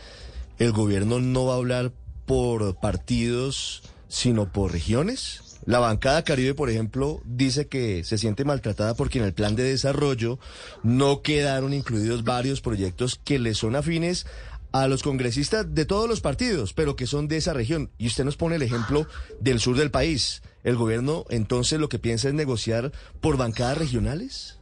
El 0.58 0.72
gobierno 0.74 1.20
no 1.20 1.46
va 1.46 1.54
a 1.54 1.58
hablar 1.58 1.92
por 2.26 2.76
partidos, 2.80 3.84
sino 4.10 4.52
por 4.52 4.72
regiones. 4.72 5.49
La 5.66 5.80
bancada 5.80 6.24
Caribe, 6.24 6.54
por 6.54 6.70
ejemplo, 6.70 7.22
dice 7.26 7.68
que 7.68 8.04
se 8.04 8.18
siente 8.18 8.46
maltratada 8.46 8.96
porque 8.96 9.20
en 9.20 9.26
el 9.26 9.34
plan 9.34 9.56
de 9.56 9.64
desarrollo 9.64 10.40
no 10.84 11.22
quedaron 11.22 11.74
incluidos 11.74 12.24
varios 12.24 12.62
proyectos 12.62 13.20
que 13.24 13.40
le 13.40 13.54
son 13.54 13.76
afines 13.76 14.26
a 14.72 14.88
los 14.88 15.04
congresistas 15.04 15.74
de 15.74 15.86
todos 15.86 16.08
los 16.08 16.22
partidos, 16.22 16.74
pero 16.74 16.96
que 16.96 17.08
son 17.08 17.28
de 17.28 17.38
esa 17.38 17.54
región. 17.54 17.92
Y 17.98 18.08
usted 18.08 18.24
nos 18.24 18.38
pone 18.38 18.56
el 18.56 18.62
ejemplo 18.62 19.08
del 19.40 19.60
sur 19.60 19.78
del 19.78 19.92
país. 19.92 20.42
¿El 20.64 20.76
gobierno 20.76 21.26
entonces 21.30 21.80
lo 21.80 21.90
que 21.90 22.00
piensa 22.00 22.28
es 22.28 22.34
negociar 22.34 22.92
por 23.22 23.38
bancadas 23.38 23.78
regionales? 23.78 24.60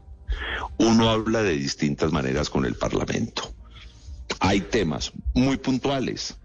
Uno 0.77 1.09
habla 1.09 1.41
de 1.41 1.53
distintas 1.53 2.11
maneras 2.11 2.49
con 2.49 2.65
el 2.65 2.75
Parlamento. 2.75 3.53
Hay 4.39 4.61
temas 4.61 5.11
muy 5.33 5.57
puntuales. 5.57 6.35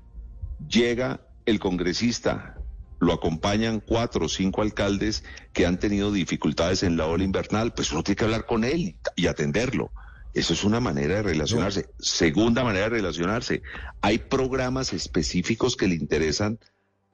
Llega 0.69 1.21
el 1.47 1.59
congresista, 1.59 2.57
lo 3.03 3.13
acompañan 3.13 3.81
cuatro 3.81 4.27
o 4.27 4.29
cinco 4.29 4.63
alcaldes 4.63 5.25
que 5.53 5.67
han 5.67 5.81
tenido 5.81 6.13
dificultades 6.13 6.85
en 6.85 6.97
la 6.97 7.07
ola 7.07 7.25
invernal, 7.25 7.75
pues 7.75 7.91
uno 7.91 8.05
tiene 8.05 8.15
que 8.15 8.25
hablar 8.25 8.47
con 8.47 8.63
él 8.63 8.95
y 9.17 9.27
atenderlo. 9.27 9.91
Eso 10.35 10.53
es 10.53 10.63
una 10.63 10.79
manera 10.79 11.17
de 11.17 11.23
relacionarse. 11.25 11.91
Segunda 11.99 12.63
manera 12.63 12.85
de 12.85 12.91
relacionarse. 12.91 13.63
Hay 14.03 14.19
programas 14.19 14.93
específicos 14.93 15.77
que 15.77 15.89
le 15.89 15.97
interesan 15.97 16.61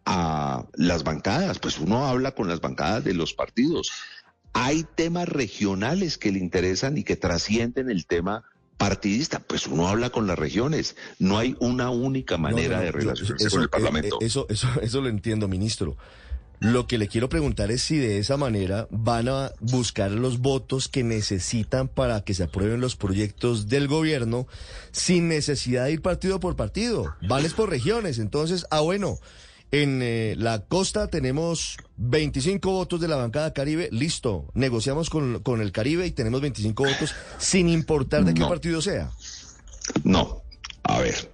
a 0.04 0.66
las 0.74 1.04
bancadas, 1.04 1.58
pues 1.58 1.78
uno 1.78 2.06
habla 2.06 2.32
con 2.32 2.48
las 2.48 2.60
bancadas 2.60 3.02
de 3.04 3.14
los 3.14 3.32
partidos. 3.32 3.90
Hay 4.52 4.84
temas 4.94 5.26
regionales 5.26 6.18
que 6.18 6.32
le 6.32 6.38
interesan 6.38 6.98
y 6.98 7.02
que 7.02 7.16
trascienden 7.16 7.90
el 7.90 8.04
tema 8.04 8.44
partidista, 8.78 9.40
pues 9.40 9.66
uno 9.66 9.88
habla 9.88 10.08
con 10.10 10.26
las 10.26 10.38
regiones. 10.38 10.96
No 11.18 11.36
hay 11.36 11.56
una 11.60 11.90
única 11.90 12.38
manera 12.38 12.76
No, 12.76 12.78
no, 12.78 12.84
de 12.84 12.92
relacionarse 12.92 13.44
eso, 13.44 13.50
con 13.50 13.60
el 13.60 13.66
eh, 13.66 13.68
Parlamento. 13.68 14.18
eh, 14.20 14.26
Eso, 14.26 14.46
eso, 14.48 14.68
eso 14.82 15.00
lo 15.02 15.08
entiendo, 15.08 15.48
ministro. 15.48 15.96
Lo 16.60 16.88
que 16.88 16.98
le 16.98 17.06
quiero 17.06 17.28
preguntar 17.28 17.70
es 17.70 17.82
si 17.82 17.98
de 17.98 18.18
esa 18.18 18.36
manera 18.36 18.88
van 18.90 19.28
a 19.28 19.52
buscar 19.60 20.10
los 20.10 20.38
votos 20.40 20.88
que 20.88 21.04
necesitan 21.04 21.86
para 21.86 22.22
que 22.22 22.34
se 22.34 22.42
aprueben 22.44 22.80
los 22.80 22.96
proyectos 22.96 23.68
del 23.68 23.86
gobierno 23.86 24.48
sin 24.90 25.28
necesidad 25.28 25.84
de 25.84 25.92
ir 25.92 26.02
partido 26.02 26.40
por 26.40 26.56
partido. 26.56 27.14
Vales 27.28 27.54
por 27.54 27.70
regiones. 27.70 28.18
Entonces, 28.18 28.66
ah, 28.72 28.80
bueno, 28.80 29.20
en 29.70 30.00
eh, 30.02 30.34
la 30.38 30.64
costa 30.64 31.08
tenemos 31.08 31.76
25 31.96 32.70
votos 32.70 33.00
de 33.00 33.08
la 33.08 33.16
bancada 33.16 33.52
Caribe. 33.52 33.88
Listo. 33.92 34.50
Negociamos 34.54 35.10
con, 35.10 35.42
con 35.42 35.60
el 35.60 35.72
Caribe 35.72 36.06
y 36.06 36.12
tenemos 36.12 36.40
25 36.40 36.84
votos 36.84 37.14
sin 37.38 37.68
importar 37.68 38.24
de 38.24 38.34
qué 38.34 38.42
partido 38.42 38.80
sea. 38.80 39.10
No, 40.04 40.42
a 40.82 41.00
ver. 41.00 41.30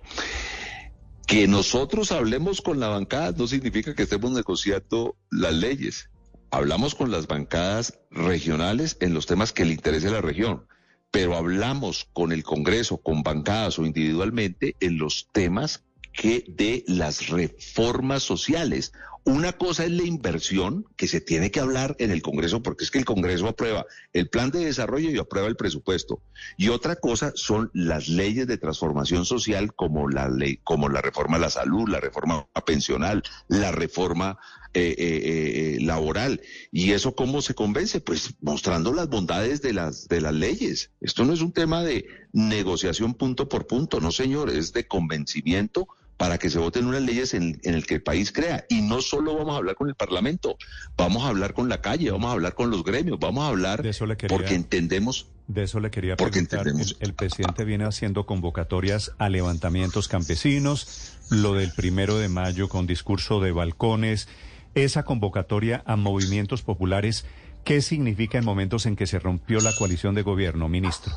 Que 1.27 1.49
nosotros 1.49 2.13
hablemos 2.13 2.61
con 2.61 2.81
la 2.81 2.89
bancada 2.89 3.33
no 3.33 3.47
significa 3.47 3.95
que 3.95 4.03
estemos 4.03 4.33
negociando 4.33 5.17
las 5.31 5.55
leyes. 5.55 6.11
Hablamos 6.51 6.95
con 6.95 7.11
las 7.11 7.27
bancadas 7.27 7.99
regionales 8.11 8.97
en 9.01 9.15
los 9.15 9.27
temas 9.27 9.53
que 9.53 9.65
le 9.65 9.73
interese 9.73 10.09
a 10.09 10.13
la 10.13 10.21
región, 10.21 10.67
pero 11.11 11.37
hablamos 11.37 12.09
con 12.13 12.31
el 12.31 12.45
Congreso, 12.45 12.99
con 12.99 13.23
bancadas 13.23 13.79
o 13.79 13.87
individualmente 13.87 14.77
en 14.81 14.99
los 14.99 15.29
temas 15.33 15.84
que 16.15 16.45
de 16.49 16.85
las 16.87 17.29
reformas 17.29 18.23
sociales. 18.23 18.93
Una 19.27 19.55
cosa 19.55 19.85
es 19.85 19.91
la 19.91 20.05
inversión 20.05 20.85
que 20.97 21.09
se 21.09 21.23
tiene 21.23 21.51
que 21.51 21.59
hablar 21.59 21.97
en 21.99 22.11
el 22.11 22.21
Congreso, 22.21 22.63
porque 22.63 22.85
es 22.85 22.91
que 22.91 22.99
el 22.99 23.07
Congreso 23.07 23.49
aprueba 23.49 23.87
el 24.13 24.29
plan 24.29 24.51
de 24.51 24.67
desarrollo 24.67 25.11
y 25.11 25.19
aprueba 25.19 25.49
el 25.49 25.57
presupuesto. 25.57 26.21
Y 26.59 26.69
otra 26.69 26.97
cosa 26.97 27.33
son 27.35 27.71
las 27.73 28.09
leyes 28.09 28.47
de 28.47 28.59
transformación 28.59 29.25
social, 29.25 29.75
como 29.75 30.11
la 30.11 30.29
ley, 30.29 30.61
como 30.63 30.91
la 30.91 31.01
reforma 31.01 31.39
a 31.39 31.41
la 31.41 31.49
salud, 31.49 31.89
la 31.89 32.01
reforma 32.01 32.47
pensional, 32.67 33.23
la 33.49 33.73
reforma 33.73 34.39
eh, 34.75 34.95
eh, 34.99 35.77
eh, 35.77 35.81
laboral. 35.81 36.43
¿Y 36.71 36.93
eso 36.93 37.15
cómo 37.15 37.41
se 37.41 37.55
convence? 37.55 38.03
Pues 38.03 38.35
mostrando 38.43 38.93
las 38.93 39.09
bondades 39.09 39.63
de 39.63 39.73
las, 39.73 40.07
de 40.07 40.21
las 40.21 40.35
leyes. 40.35 40.91
Esto 41.01 41.25
no 41.25 41.33
es 41.33 41.41
un 41.41 41.53
tema 41.53 41.83
de 41.83 42.05
negociación 42.35 43.15
punto 43.15 43.49
por 43.49 43.67
punto, 43.67 44.01
no 44.01 44.13
señor, 44.13 44.51
es 44.51 44.75
de 44.75 44.87
convencimiento 44.87 45.89
para 46.25 46.39
que 46.39 46.49
se 46.49 46.59
voten 46.59 46.87
unas 46.87 47.03
leyes 47.03 47.35
en, 47.35 47.61
en 47.65 47.75
el 47.75 47.85
que 47.85 47.97
el 47.97 48.03
país 48.03 48.33
crea. 48.33 48.65
Y 48.71 48.81
no 48.81 49.03
solo 49.03 49.37
vamos 49.37 49.53
a 49.53 49.59
hablar 49.59 49.75
con 49.75 49.91
el 49.91 49.95
Parlamento, 49.95 50.57
vamos 50.97 51.23
a 51.23 51.29
hablar 51.29 51.53
con 51.53 51.69
la 51.69 51.83
calle, 51.83 52.11
vamos 52.11 52.31
a 52.31 52.33
hablar 52.33 52.55
con 52.55 52.71
los 52.71 52.83
gremios, 52.83 53.19
vamos 53.21 53.45
a 53.45 53.49
hablar 53.49 53.83
De 53.83 53.91
eso 53.91 54.07
le 54.07 54.17
quería- 54.17 54.35
porque 54.35 54.55
entendemos 54.55 55.27
De 55.49 55.65
eso 55.65 55.81
le 55.81 55.91
quería 55.91 56.17
preguntar. 56.17 56.61
El, 56.61 56.69
entendemos. 56.69 56.97
el 57.01 57.13
presidente 57.13 57.65
viene 57.67 57.85
haciendo 57.85 58.25
convocatorias 58.25 59.13
a 59.19 59.29
levantamientos 59.29 60.09
campesinos, 60.09 61.13
lo 61.29 61.53
del 61.53 61.73
primero 61.73 62.17
de 62.17 62.31
mayo 62.31 62.71
con 62.71 62.87
discurso 62.87 63.41
de 63.41 63.53
balcones, 63.53 64.27
esa 64.75 65.03
convocatoria 65.03 65.83
a 65.85 65.97
movimientos 65.97 66.63
populares, 66.63 67.27
¿qué 67.65 67.83
significa 67.83 68.39
en 68.39 68.47
momentos 68.47 68.87
en 68.87 68.97
que 68.97 69.07
se 69.07 69.19
rompió 69.19 69.61
la 69.61 69.75
coalición 69.77 70.15
de 70.15 70.23
gobierno, 70.23 70.71
ministro? 70.71 71.13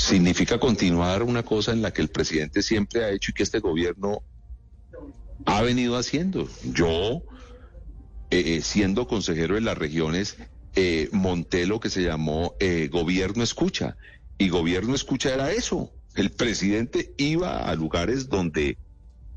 Significa 0.00 0.58
continuar 0.58 1.22
una 1.22 1.42
cosa 1.42 1.72
en 1.72 1.82
la 1.82 1.92
que 1.92 2.02
el 2.02 2.08
presidente 2.08 2.62
siempre 2.62 3.04
ha 3.04 3.10
hecho 3.10 3.30
y 3.30 3.34
que 3.34 3.42
este 3.42 3.60
gobierno 3.60 4.22
ha 5.44 5.62
venido 5.62 5.96
haciendo. 5.96 6.48
Yo, 6.64 7.22
eh, 8.30 8.56
eh, 8.56 8.62
siendo 8.62 9.06
consejero 9.06 9.54
de 9.54 9.60
las 9.60 9.76
regiones, 9.76 10.36
eh, 10.74 11.08
monté 11.12 11.66
lo 11.66 11.80
que 11.80 11.90
se 11.90 12.02
llamó 12.02 12.54
eh, 12.60 12.88
gobierno 12.90 13.42
escucha. 13.42 13.96
Y 14.38 14.48
gobierno 14.48 14.94
escucha 14.94 15.34
era 15.34 15.52
eso. 15.52 15.92
El 16.14 16.30
presidente 16.30 17.12
iba 17.18 17.68
a 17.68 17.74
lugares 17.74 18.28
donde 18.28 18.78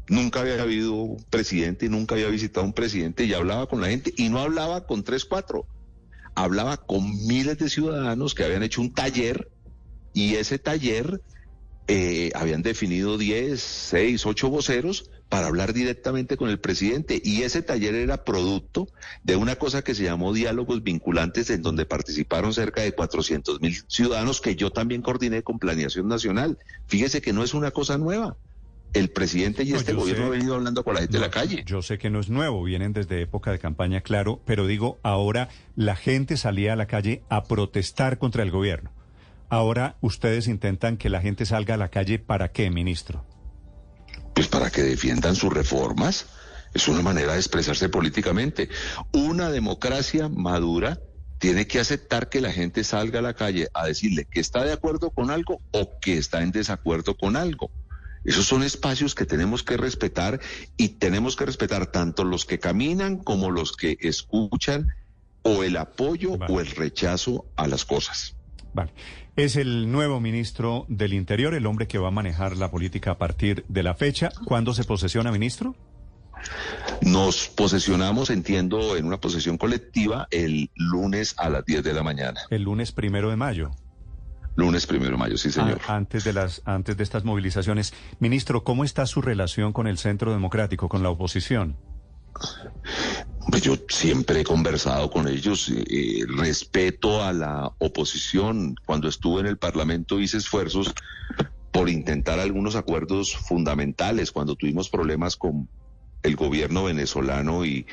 nunca 0.08 0.42
había 0.42 0.62
habido 0.62 0.94
un 0.94 1.24
presidente, 1.30 1.90
nunca 1.90 2.16
había 2.16 2.28
visitado 2.28 2.66
un 2.66 2.74
presidente 2.74 3.26
y 3.26 3.34
hablaba 3.34 3.68
con 3.68 3.82
la 3.82 3.88
gente 3.88 4.14
y 4.16 4.30
no 4.30 4.40
hablaba 4.40 4.86
con 4.86 5.04
tres, 5.04 5.26
cuatro. 5.26 5.66
Hablaba 6.36 6.78
con 6.78 7.12
miles 7.28 7.58
de 7.58 7.70
ciudadanos 7.70 8.34
que 8.34 8.44
habían 8.44 8.64
hecho 8.64 8.82
un 8.82 8.94
taller 8.94 9.50
y 10.14 10.36
ese 10.36 10.60
taller 10.60 11.22
eh, 11.88 12.32
habían 12.34 12.62
definido 12.62 13.18
10, 13.18 13.60
6, 13.62 14.26
8 14.26 14.50
voceros 14.50 15.10
para 15.28 15.48
hablar 15.48 15.74
directamente 15.74 16.38
con 16.38 16.50
el 16.50 16.60
presidente. 16.60 17.22
Y 17.24 17.42
ese 17.42 17.62
taller 17.62 17.96
era 17.96 18.24
producto 18.24 18.88
de 19.24 19.36
una 19.36 19.56
cosa 19.58 19.82
que 19.82 19.94
se 19.96 20.04
llamó 20.04 20.32
diálogos 20.32 20.84
vinculantes, 20.84 21.50
en 21.50 21.62
donde 21.62 21.86
participaron 21.86 22.54
cerca 22.54 22.82
de 22.82 22.94
400 22.94 23.60
mil 23.60 23.76
ciudadanos 23.88 24.40
que 24.40 24.56
yo 24.56 24.72
también 24.72 25.02
coordiné 25.02 25.44
con 25.44 25.60
Planeación 25.60 26.08
Nacional. 26.08 26.58
Fíjese 26.88 27.22
que 27.22 27.34
no 27.34 27.44
es 27.44 27.54
una 27.54 27.72
cosa 27.72 27.98
nueva. 27.98 28.38
El 28.94 29.10
presidente 29.10 29.64
y 29.64 29.72
No, 29.72 29.78
este 29.78 29.94
gobierno 29.94 30.26
sé. 30.26 30.28
ha 30.28 30.32
venido 30.32 30.54
hablando 30.54 30.84
con 30.84 30.94
la 30.94 31.00
gente 31.02 31.18
de 31.18 31.22
la 31.22 31.32
calle. 31.32 31.64
Yo 31.66 31.82
sé 31.82 31.98
que 31.98 32.12
no 32.12 32.20
es 32.20 32.30
nuevo, 32.30 32.64
vienen 32.64 32.94
desde 32.94 33.22
época 33.24 33.52
de 33.52 33.58
campaña, 33.58 34.02
claro, 34.02 34.40
pero 34.46 34.68
digo, 34.68 35.00
ahora 35.02 35.50
la 35.76 35.96
gente 35.96 36.38
salía 36.38 36.74
a 36.74 36.76
la 36.76 36.86
calle 36.86 37.24
a 37.28 37.44
protestar 37.46 38.20
contra 38.20 38.44
el 38.44 38.52
gobierno. 38.52 38.92
Ahora 39.54 39.98
ustedes 40.02 40.48
intentan 40.48 40.98
que 40.98 41.10
la 41.10 41.22
gente 41.22 41.46
salga 41.46 41.76
a 41.76 41.78
la 41.78 41.90
calle 41.90 42.18
para 42.18 42.52
qué, 42.52 42.72
ministro? 42.72 43.24
pues 44.34 44.48
para 44.48 44.72
que 44.72 44.82
defiendan 44.82 45.36
sus 45.36 45.54
reformas. 45.54 46.26
Es 46.74 46.88
una 46.88 47.04
manera 47.04 47.34
de 47.34 47.38
expresarse 47.38 47.88
políticamente. 47.88 48.68
Una 49.12 49.52
democracia 49.52 50.28
madura 50.28 51.00
tiene 51.38 51.68
que 51.68 51.80
aceptar 51.80 52.30
que 52.30 52.42
la 52.42 52.52
gente 52.52 52.84
salga 52.84 53.20
a 53.20 53.22
la 53.22 53.36
calle 53.36 53.68
a 53.76 53.86
decirle 53.86 54.26
que 54.26 54.40
está 54.40 54.64
de 54.64 54.74
acuerdo 54.74 55.12
con 55.12 55.30
algo 55.30 55.62
o 55.70 56.00
que 56.02 56.18
está 56.18 56.42
en 56.42 56.52
desacuerdo 56.52 57.16
con 57.16 57.36
algo. 57.36 57.70
Esos 58.24 58.48
son 58.48 58.64
espacios 58.64 59.14
que 59.14 59.28
tenemos 59.28 59.62
que 59.62 59.78
respetar 59.78 60.40
y 60.78 60.90
tenemos 60.98 61.36
que 61.36 61.46
respetar 61.46 61.92
tanto 61.92 62.24
los 62.24 62.46
que 62.46 62.58
caminan 62.58 63.18
como 63.18 63.52
los 63.52 63.74
que 63.74 63.98
escuchan 64.00 64.88
o 65.44 65.64
el 65.64 65.78
apoyo 65.78 66.40
o 66.50 66.60
el 66.60 66.72
rechazo 66.72 67.46
a 67.56 67.68
las 67.68 67.86
cosas. 67.86 68.36
Vale. 68.74 68.92
Es 69.36 69.56
el 69.56 69.92
nuevo 69.92 70.20
ministro 70.20 70.86
del 70.88 71.14
Interior, 71.14 71.54
el 71.54 71.66
hombre 71.66 71.88
que 71.88 71.98
va 71.98 72.10
a 72.10 72.12
manejar 72.12 72.58
la 72.58 72.72
política 72.72 73.12
a 73.12 73.18
partir 73.18 73.66
de 73.68 73.84
la 73.84 73.94
fecha. 73.94 74.32
¿Cuándo 74.46 74.74
se 74.74 74.84
posesiona, 74.84 75.32
ministro? 75.32 75.76
Nos 77.02 77.48
posesionamos, 77.48 78.30
entiendo, 78.30 78.98
en 78.98 79.06
una 79.06 79.20
posesión 79.20 79.58
colectiva 79.58 80.28
el 80.32 80.70
lunes 80.76 81.36
a 81.38 81.50
las 81.50 81.66
10 81.66 81.84
de 81.84 81.94
la 81.94 82.04
mañana. 82.04 82.42
El 82.50 82.64
lunes 82.64 82.92
primero 82.92 83.30
de 83.30 83.36
mayo. 83.36 83.72
Lunes 84.56 84.86
primero 84.86 85.12
de 85.12 85.18
mayo, 85.18 85.38
sí, 85.38 85.52
señor. 85.52 85.80
antes 85.88 86.24
de 86.24 86.34
las, 86.34 86.62
antes 86.66 86.96
de 86.96 87.04
estas 87.04 87.24
movilizaciones. 87.24 87.94
Ministro, 88.20 88.64
¿cómo 88.64 88.84
está 88.84 89.06
su 89.08 89.22
relación 89.22 89.74
con 89.74 89.88
el 89.88 89.98
Centro 89.98 90.32
Democrático, 90.32 90.90
con 90.90 91.02
la 91.02 91.10
oposición? 91.10 91.76
Yo 93.62 93.76
siempre 93.90 94.42
he 94.42 94.44
conversado 94.44 95.10
con 95.10 95.28
ellos, 95.28 95.70
eh, 95.70 96.26
respeto 96.28 97.24
a 97.24 97.34
la 97.34 97.72
oposición. 97.78 98.76
Cuando 98.86 99.08
estuve 99.08 99.42
en 99.42 99.48
el 99.48 99.58
Parlamento 99.58 100.20
hice 100.20 100.38
esfuerzos 100.38 100.94
por 101.72 101.90
intentar 101.90 102.40
algunos 102.40 102.76
acuerdos 102.76 103.36
fundamentales. 103.36 104.32
Cuando 104.32 104.56
tuvimos 104.56 104.90
problemas 104.90 105.36
con 105.36 105.68
el 106.22 106.36
gobierno 106.36 106.86
venezolano 106.86 107.66
y, 107.66 107.86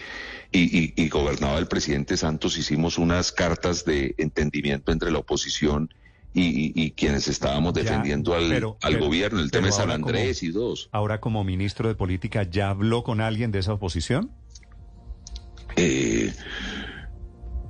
y, 0.53 1.09
gobernaba 1.09 1.59
el 1.59 1.67
presidente 1.67 2.17
Santos, 2.17 2.57
hicimos 2.57 2.99
unas 2.99 3.33
cartas 3.33 3.85
de 3.85 4.15
entendimiento 4.19 4.93
entre 4.93 5.11
la 5.11 5.19
oposición 5.19 5.93
y, 6.33 6.93
quienes 6.93 7.27
estábamos 7.27 7.75
defendiendo 7.75 8.35
al, 8.35 8.77
al 8.81 8.99
gobierno. 8.99 9.41
El 9.41 9.51
tema 9.51 9.67
de 9.67 9.73
San 9.73 9.91
Andrés 9.91 10.45
y 10.45 10.51
dos. 10.51 10.89
Ahora 10.93 11.21
como 11.21 11.43
ministro 11.43 11.89
de 11.89 11.97
Política, 11.97 12.45
¿ya 12.45 12.71
habló 12.71 13.03
con 13.03 13.21
alguien 13.21 13.51
de 13.51 13.59
esa 13.59 13.73
oposición? 13.73 14.31
Eh, 15.83 16.35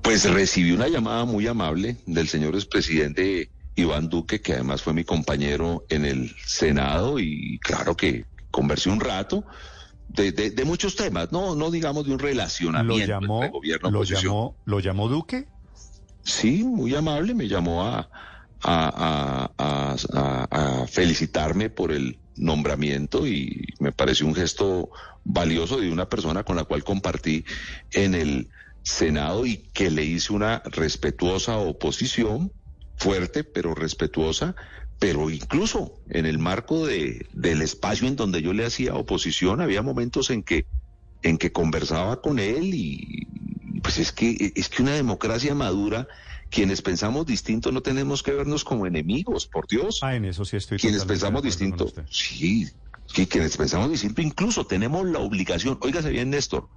pues 0.03 0.29
recibí 0.29 0.73
una 0.73 0.89
llamada 0.89 1.25
muy 1.25 1.47
amable 1.47 1.97
del 2.07 2.27
señor 2.27 2.57
expresidente 2.57 3.51
Iván 3.77 4.09
Duque, 4.09 4.41
que 4.41 4.55
además 4.55 4.83
fue 4.83 4.95
mi 4.95 5.05
compañero 5.05 5.85
en 5.89 6.05
el 6.05 6.35
Senado, 6.45 7.21
y 7.21 7.61
claro 7.61 7.97
que 7.97 8.25
conversé 8.51 8.91
un 8.91 8.99
rato. 8.99 9.45
De, 10.09 10.65
muchos 10.65 10.97
temas, 10.97 11.31
no, 11.31 11.55
no 11.55 11.71
digamos 11.71 12.05
de 12.05 12.13
un 12.13 12.19
relacionamiento 12.19 13.07
¿Lo 13.07 13.21
llamó, 13.21 13.49
gobierno 13.49 13.91
lo 13.93 14.03
llamó, 14.03 14.57
¿Lo 14.65 14.81
llamó 14.81 15.09
Duque? 15.09 15.47
Sí, 16.25 16.65
muy 16.65 16.97
amable, 16.97 17.33
me 17.33 17.47
llamó 17.47 17.87
a, 17.87 18.11
a, 18.61 19.51
a, 19.57 20.87
felicitarme 20.89 21.71
por 21.71 21.93
el 21.93 22.19
nombramiento 22.41 23.27
y 23.27 23.75
me 23.79 23.93
pareció 23.93 24.27
un 24.27 24.35
gesto 24.35 24.91
valioso 25.25 25.79
de 25.79 25.93
una 25.93 26.09
persona 26.09 26.43
con 26.43 26.57
la 26.57 26.65
cual 26.65 26.83
compartí 26.83 27.45
en 27.93 28.15
el 28.15 28.49
Senado 28.83 29.47
y 29.47 29.59
que 29.59 29.91
le 29.91 30.05
hice 30.05 30.33
una 30.33 30.63
respetuosa 30.65 31.59
oposición, 31.59 32.51
fuerte 32.97 33.45
pero 33.45 33.75
respetuosa, 33.75 34.57
pero 34.99 35.31
incluso 35.31 36.01
en 36.09 36.27
el 36.27 36.39
marco 36.39 36.87
de, 36.87 37.27
del 37.33 37.63
espacio 37.63 38.09
en 38.09 38.17
donde 38.17 38.43
yo 38.43 38.53
le 38.53 38.65
hacía 38.65 38.95
oposición, 38.95 39.61
había 39.61 39.83
momentos 39.83 40.31
en 40.31 40.43
que, 40.43 40.67
en 41.23 41.37
que 41.37 41.53
conversaba 41.53 42.21
con 42.21 42.39
él 42.39 42.75
y 42.75 43.27
pues 43.83 43.99
es 43.99 44.13
que, 44.13 44.53
es 44.55 44.69
que 44.69 44.83
una 44.83 44.95
democracia 44.95 45.55
madura 45.55 46.09
quienes 46.51 46.83
pensamos 46.83 47.27
distinto 47.27 47.73
no 47.73 47.81
tenemos 47.81 48.23
que 48.23 48.33
vernos 48.33 48.65
como 48.65 48.87
enemigos, 48.87 49.47
por 49.47 49.67
Dios. 49.69 50.01
Ah, 50.03 50.17
en 50.17 50.25
eso 50.25 50.45
sí 50.45 50.57
estoy. 50.57 50.79
Quienes 50.79 51.05
pensamos 51.05 51.43
distinto, 51.43 51.91
sí, 52.11 52.69
sí, 53.07 53.27
quienes 53.27 53.57
pensamos 53.57 53.91
distinto, 53.91 54.21
incluso 54.21 54.67
tenemos 54.67 55.07
la 55.07 55.21
obligación, 55.21 55.79
óigase 55.81 56.11
bien 56.11 56.31
Néstor, 56.31 56.69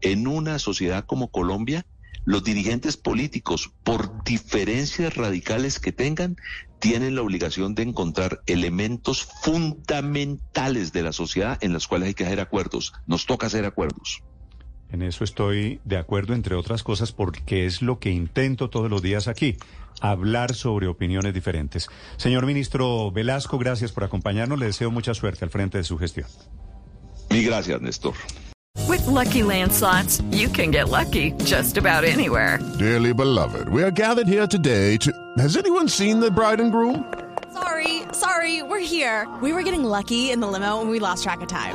en 0.00 0.26
una 0.26 0.58
sociedad 0.58 1.04
como 1.04 1.28
Colombia, 1.28 1.86
los 2.24 2.42
dirigentes 2.44 2.96
políticos, 2.96 3.70
por 3.82 4.24
diferencias 4.24 5.14
radicales 5.16 5.78
que 5.78 5.92
tengan, 5.92 6.36
tienen 6.78 7.14
la 7.14 7.22
obligación 7.22 7.74
de 7.74 7.82
encontrar 7.82 8.40
elementos 8.46 9.24
fundamentales 9.42 10.92
de 10.92 11.02
la 11.02 11.12
sociedad 11.12 11.58
en 11.60 11.72
los 11.72 11.86
cuales 11.86 12.08
hay 12.08 12.14
que 12.14 12.24
hacer 12.24 12.40
acuerdos. 12.40 12.92
Nos 13.06 13.26
toca 13.26 13.46
hacer 13.46 13.66
acuerdos. 13.66 14.22
En 14.92 15.02
eso 15.02 15.24
estoy 15.24 15.80
de 15.84 15.96
acuerdo, 15.96 16.34
entre 16.34 16.54
otras 16.54 16.82
cosas, 16.82 17.12
porque 17.12 17.66
es 17.66 17.82
lo 17.82 17.98
que 17.98 18.10
intento 18.10 18.70
todos 18.70 18.90
los 18.90 19.02
días 19.02 19.28
aquí, 19.28 19.56
hablar 20.00 20.54
sobre 20.54 20.88
opiniones 20.88 21.32
diferentes. 21.32 21.88
Señor 22.16 22.46
ministro 22.46 23.10
Velasco, 23.10 23.58
gracias 23.58 23.92
por 23.92 24.04
acompañarnos. 24.04 24.58
Le 24.58 24.66
deseo 24.66 24.90
mucha 24.90 25.14
suerte 25.14 25.44
al 25.44 25.50
frente 25.50 25.78
de 25.78 25.84
su 25.84 25.98
gestión. 25.98 26.26
Mil 27.30 27.46
gracias, 27.46 27.80
Néstor. 27.80 28.14
With 28.88 29.06
lucky 29.06 29.42
landslots, 29.42 30.22
you 30.32 30.48
can 30.48 30.70
get 30.70 30.88
lucky 30.88 31.32
just 31.44 31.76
about 31.76 32.04
anywhere. 32.04 32.58
Dearly 32.78 33.12
beloved, 33.12 33.68
we 33.68 33.82
are 33.82 33.92
gathered 33.92 34.26
here 34.26 34.46
today 34.46 34.96
to. 34.98 35.12
Has 35.38 35.56
anyone 35.56 35.88
seen 35.88 36.20
the 36.20 36.30
bride 36.30 36.60
and 36.60 36.72
groom? 36.72 37.04
Sorry, 37.52 38.02
sorry, 38.12 38.62
we're 38.62 38.80
here. 38.80 39.28
We 39.42 39.52
were 39.52 39.62
getting 39.62 39.84
lucky 39.84 40.30
in 40.30 40.40
the 40.40 40.48
limo 40.48 40.80
and 40.80 40.90
we 40.90 40.98
lost 40.98 41.22
track 41.22 41.40
of 41.40 41.48
time. 41.48 41.74